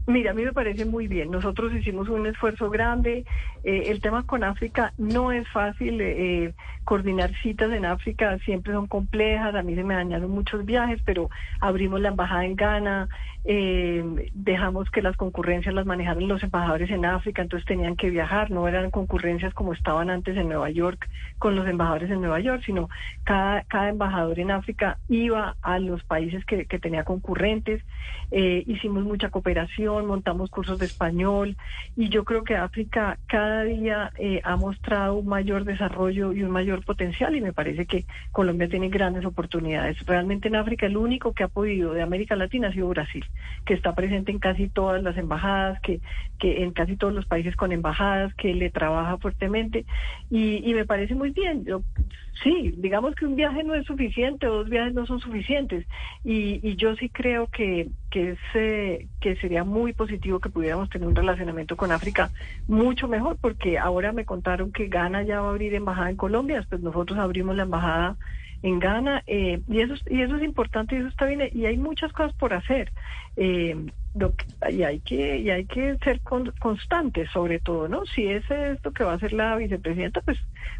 Mira, 0.05 0.31
a 0.31 0.33
mí 0.33 0.43
me 0.43 0.51
parece 0.51 0.83
muy 0.83 1.07
bien. 1.07 1.31
Nosotros 1.31 1.73
hicimos 1.73 2.09
un 2.09 2.27
esfuerzo 2.27 2.69
grande. 2.69 3.25
Eh, 3.63 3.83
el 3.87 4.01
tema 4.01 4.23
con 4.23 4.43
África 4.43 4.93
no 4.97 5.31
es 5.31 5.47
fácil. 5.47 6.01
Eh, 6.01 6.53
coordinar 6.83 7.31
citas 7.41 7.71
en 7.71 7.85
África 7.85 8.37
siempre 8.39 8.73
son 8.73 8.87
complejas. 8.87 9.55
A 9.55 9.63
mí 9.63 9.75
se 9.75 9.83
me 9.83 9.93
dañaron 9.93 10.29
muchos 10.29 10.65
viajes, 10.65 10.99
pero 11.05 11.29
abrimos 11.61 12.01
la 12.01 12.09
embajada 12.09 12.43
en 12.43 12.57
Ghana. 12.57 13.07
Eh, 13.45 14.31
dejamos 14.33 14.89
que 14.89 15.01
las 15.01 15.17
concurrencias 15.17 15.75
las 15.75 15.85
manejaran 15.85 16.27
los 16.27 16.43
embajadores 16.43 16.89
en 16.91 17.05
África, 17.05 17.41
entonces 17.41 17.67
tenían 17.67 17.95
que 17.95 18.09
viajar. 18.09 18.51
No 18.51 18.67
eran 18.67 18.91
concurrencias 18.91 19.53
como 19.53 19.73
estaban 19.73 20.09
antes 20.09 20.37
en 20.37 20.47
Nueva 20.47 20.69
York 20.69 21.09
con 21.39 21.55
los 21.55 21.67
embajadores 21.67 22.09
en 22.09 22.21
Nueva 22.21 22.39
York, 22.39 22.63
sino 22.65 22.89
cada, 23.23 23.63
cada 23.63 23.89
embajador 23.89 24.39
en 24.39 24.51
África 24.51 24.97
iba 25.09 25.55
a 25.61 25.79
los 25.79 26.03
países 26.03 26.45
que, 26.45 26.65
que 26.65 26.79
tenía 26.79 27.03
concurrentes. 27.03 27.83
hicimos 28.31 29.03
mucha 29.03 29.29
cooperación 29.29 30.05
montamos 30.05 30.49
cursos 30.49 30.79
de 30.79 30.85
español 30.85 31.55
y 31.95 32.09
yo 32.09 32.23
creo 32.23 32.43
que 32.43 32.55
África 32.55 33.17
cada 33.27 33.63
día 33.63 34.11
eh, 34.17 34.41
ha 34.43 34.55
mostrado 34.55 35.15
un 35.15 35.27
mayor 35.27 35.65
desarrollo 35.65 36.33
y 36.33 36.43
un 36.43 36.51
mayor 36.51 36.83
potencial 36.83 37.35
y 37.35 37.41
me 37.41 37.53
parece 37.53 37.85
que 37.85 38.05
Colombia 38.31 38.67
tiene 38.67 38.89
grandes 38.89 39.25
oportunidades. 39.25 40.03
Realmente 40.05 40.47
en 40.47 40.55
África 40.55 40.85
el 40.85 40.97
único 40.97 41.33
que 41.33 41.43
ha 41.43 41.47
podido 41.47 41.93
de 41.93 42.01
América 42.01 42.35
Latina 42.35 42.69
ha 42.69 42.73
sido 42.73 42.89
Brasil, 42.89 43.25
que 43.65 43.73
está 43.73 43.95
presente 43.95 44.31
en 44.31 44.39
casi 44.39 44.67
todas 44.67 45.01
las 45.01 45.17
embajadas, 45.17 45.79
que, 45.81 46.01
que 46.39 46.63
en 46.63 46.71
casi 46.71 46.97
todos 46.97 47.13
los 47.13 47.25
países 47.25 47.55
con 47.55 47.71
embajadas, 47.71 48.33
que 48.35 48.53
le 48.53 48.69
trabaja 48.69 49.17
fuertemente 49.17 49.85
y, 50.29 50.69
y 50.69 50.73
me 50.73 50.85
parece 50.85 51.15
muy 51.15 51.31
bien. 51.31 51.63
Yo, 51.65 51.81
sí, 52.43 52.73
digamos 52.77 53.15
que 53.15 53.25
un 53.25 53.35
viaje 53.35 53.63
no 53.63 53.73
es 53.75 53.85
suficiente, 53.85 54.47
dos 54.47 54.69
viajes 54.69 54.93
no 54.93 55.05
son 55.05 55.19
suficientes 55.19 55.85
y, 56.23 56.59
y 56.67 56.75
yo 56.75 56.95
sí 56.95 57.09
creo 57.09 57.47
que, 57.47 57.87
que, 58.09 58.31
es, 58.31 58.39
que 59.21 59.35
sería 59.37 59.63
muy 59.63 59.93
positivo 59.93 60.39
que 60.39 60.49
pudiéramos 60.49 60.89
tener 60.89 61.07
un 61.07 61.15
relacionamiento 61.15 61.77
con 61.77 61.91
África 61.91 62.31
mucho 62.67 63.07
mejor, 63.07 63.37
porque 63.39 63.77
ahora 63.79 64.11
me 64.11 64.25
contaron 64.25 64.71
que 64.71 64.87
Ghana 64.87 65.23
ya 65.23 65.41
va 65.41 65.47
a 65.47 65.51
abrir 65.51 65.73
embajada 65.73 66.09
en 66.09 66.17
Colombia, 66.17 66.65
pues 66.69 66.81
nosotros 66.81 67.17
abrimos 67.17 67.55
la 67.55 67.63
embajada 67.63 68.17
en 68.63 68.79
Ghana 68.79 69.23
eh, 69.27 69.61
y 69.67 69.81
eso 69.81 69.93
y 70.07 70.21
eso 70.21 70.37
es 70.37 70.43
importante 70.43 70.95
y 70.95 70.99
eso 70.99 71.09
está 71.09 71.25
bien 71.25 71.49
y 71.53 71.65
hay 71.65 71.77
muchas 71.77 72.11
cosas 72.13 72.33
por 72.33 72.53
hacer. 72.53 72.91
Eh, 73.35 73.75
lo 74.15 74.33
que, 74.35 74.45
y 74.71 74.83
hay 74.83 74.99
que 74.99 75.39
y 75.39 75.49
hay 75.49 75.65
que 75.65 75.97
ser 76.03 76.21
constantes 76.21 77.29
sobre 77.31 77.59
todo 77.59 77.87
no 77.87 78.05
si 78.05 78.27
es 78.27 78.49
esto 78.49 78.91
que 78.91 79.03
va 79.03 79.13
a 79.13 79.15
hacer 79.15 79.33
la 79.33 79.55
vicepresidenta 79.55 80.21
pues 80.21 80.37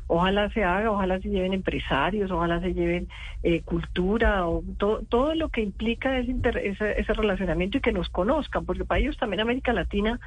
ojalá 0.07 0.49
se 0.51 0.63
haga 0.63 0.91
ojalá 0.91 1.19
se 1.19 1.29
lleven 1.29 1.53
empresarios 1.53 2.31
ojalá 2.31 2.59
se 2.61 2.73
lleven 2.73 3.07
eh, 3.41 3.61
cultura 3.61 4.47
o 4.47 4.63
todo 4.77 5.35
lo 5.35 5.49
que 5.49 5.61
implica 5.61 6.19
ese, 6.19 6.99
ese, 6.99 7.13
relacionamiento 7.13 7.77
y 7.77 7.81
que 7.81 7.91
nos 7.91 8.09
conozcan 8.09 8.65
porque 8.65 8.85
para 8.85 8.99
ellos 8.99 9.17
también 9.17 9.41
América 9.41 9.73
Latina 9.73 10.19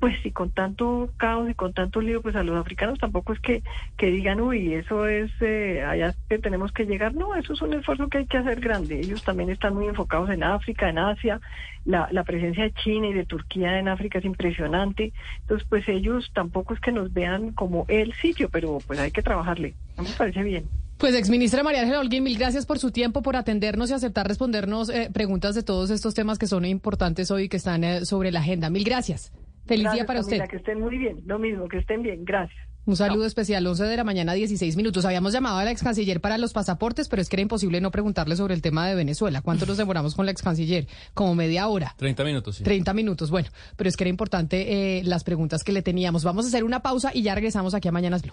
pues 0.00 0.16
si 0.22 0.30
con 0.30 0.50
tanto 0.50 1.10
caos 1.16 1.48
y 1.48 1.54
con 1.54 1.72
tanto 1.72 2.00
lío 2.00 2.22
pues 2.22 2.36
a 2.36 2.42
los 2.42 2.56
africanos 2.56 2.98
tampoco 2.98 3.32
es 3.32 3.40
que 3.40 3.62
que 3.96 4.10
digan 4.10 4.40
uy 4.40 4.74
eso 4.74 5.06
es 5.06 5.30
eh, 5.40 5.84
allá 5.84 6.14
que 6.28 6.38
tenemos 6.38 6.72
que 6.72 6.86
llegar 6.86 7.14
no 7.14 7.34
eso 7.34 7.52
es 7.52 7.62
un 7.62 7.74
esfuerzo 7.74 8.08
que 8.08 8.18
hay 8.18 8.26
que 8.26 8.38
hacer 8.38 8.60
grande. 8.60 9.00
Ellos 9.00 9.22
también 9.22 9.50
están 9.50 9.74
muy 9.74 9.86
enfocados 9.86 10.30
en 10.30 10.42
África 10.42 10.88
en 10.88 10.98
Asia 10.98 11.40
la, 11.88 12.06
la 12.12 12.22
presencia 12.22 12.64
de 12.64 12.72
China 12.72 13.08
y 13.08 13.14
de 13.14 13.24
Turquía 13.24 13.78
en 13.78 13.88
África 13.88 14.18
es 14.18 14.24
impresionante. 14.26 15.14
Entonces, 15.40 15.66
pues 15.70 15.88
ellos 15.88 16.30
tampoco 16.34 16.74
es 16.74 16.80
que 16.80 16.92
nos 16.92 17.14
vean 17.14 17.52
como 17.52 17.86
el 17.88 18.12
sitio, 18.12 18.50
pero 18.50 18.78
pues 18.86 19.00
hay 19.00 19.10
que 19.10 19.22
trabajarle. 19.22 19.74
A 19.96 20.02
mí 20.02 20.08
me 20.08 20.14
parece 20.14 20.42
bien. 20.42 20.66
Pues 20.98 21.14
exministra 21.14 21.62
María 21.62 21.80
Ángela 21.80 22.00
Holguín, 22.00 22.24
mil 22.24 22.36
gracias 22.36 22.66
por 22.66 22.78
su 22.78 22.90
tiempo, 22.90 23.22
por 23.22 23.36
atendernos 23.36 23.90
y 23.90 23.94
aceptar 23.94 24.28
respondernos 24.28 24.90
eh, 24.90 25.08
preguntas 25.10 25.54
de 25.54 25.62
todos 25.62 25.88
estos 25.88 26.12
temas 26.12 26.38
que 26.38 26.46
son 26.46 26.66
importantes 26.66 27.30
hoy 27.30 27.44
y 27.44 27.48
que 27.48 27.56
están 27.56 27.82
eh, 27.84 28.04
sobre 28.04 28.32
la 28.32 28.40
agenda. 28.40 28.68
Mil 28.68 28.84
gracias. 28.84 29.32
Feliz 29.64 29.90
día 29.92 30.04
para 30.04 30.20
usted. 30.20 30.46
Que 30.46 30.56
estén 30.56 30.80
muy 30.80 30.98
bien, 30.98 31.20
lo 31.24 31.38
mismo, 31.38 31.68
que 31.68 31.78
estén 31.78 32.02
bien. 32.02 32.22
Gracias. 32.24 32.67
Un 32.88 32.96
saludo 32.96 33.26
especial, 33.26 33.66
11 33.66 33.84
de 33.84 33.96
la 33.98 34.02
mañana, 34.02 34.32
16 34.32 34.74
minutos. 34.76 35.04
Habíamos 35.04 35.34
llamado 35.34 35.58
a 35.58 35.64
la 35.64 35.70
ex 35.70 35.82
canciller 35.82 36.22
para 36.22 36.38
los 36.38 36.54
pasaportes, 36.54 37.10
pero 37.10 37.20
es 37.20 37.28
que 37.28 37.36
era 37.36 37.42
imposible 37.42 37.82
no 37.82 37.90
preguntarle 37.90 38.34
sobre 38.34 38.54
el 38.54 38.62
tema 38.62 38.88
de 38.88 38.94
Venezuela. 38.94 39.42
¿Cuánto 39.42 39.66
nos 39.66 39.76
demoramos 39.76 40.14
con 40.14 40.24
la 40.24 40.32
ex 40.32 40.40
canciller? 40.40 40.88
Como 41.12 41.34
media 41.34 41.68
hora. 41.68 41.94
30 41.98 42.24
minutos, 42.24 42.56
sí. 42.56 42.64
30 42.64 42.94
minutos, 42.94 43.30
bueno, 43.30 43.50
pero 43.76 43.90
es 43.90 43.96
que 43.98 44.04
era 44.04 44.08
importante 44.08 45.00
eh, 45.00 45.04
las 45.04 45.22
preguntas 45.22 45.64
que 45.64 45.72
le 45.72 45.82
teníamos. 45.82 46.24
Vamos 46.24 46.46
a 46.46 46.48
hacer 46.48 46.64
una 46.64 46.80
pausa 46.80 47.10
y 47.12 47.20
ya 47.20 47.34
regresamos 47.34 47.74
aquí 47.74 47.88
a 47.88 47.92
Mañanas 47.92 48.22
Blue. 48.22 48.32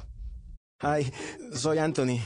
Hi, 0.82 1.12
soy 1.54 1.80
Anthony. 1.80 2.22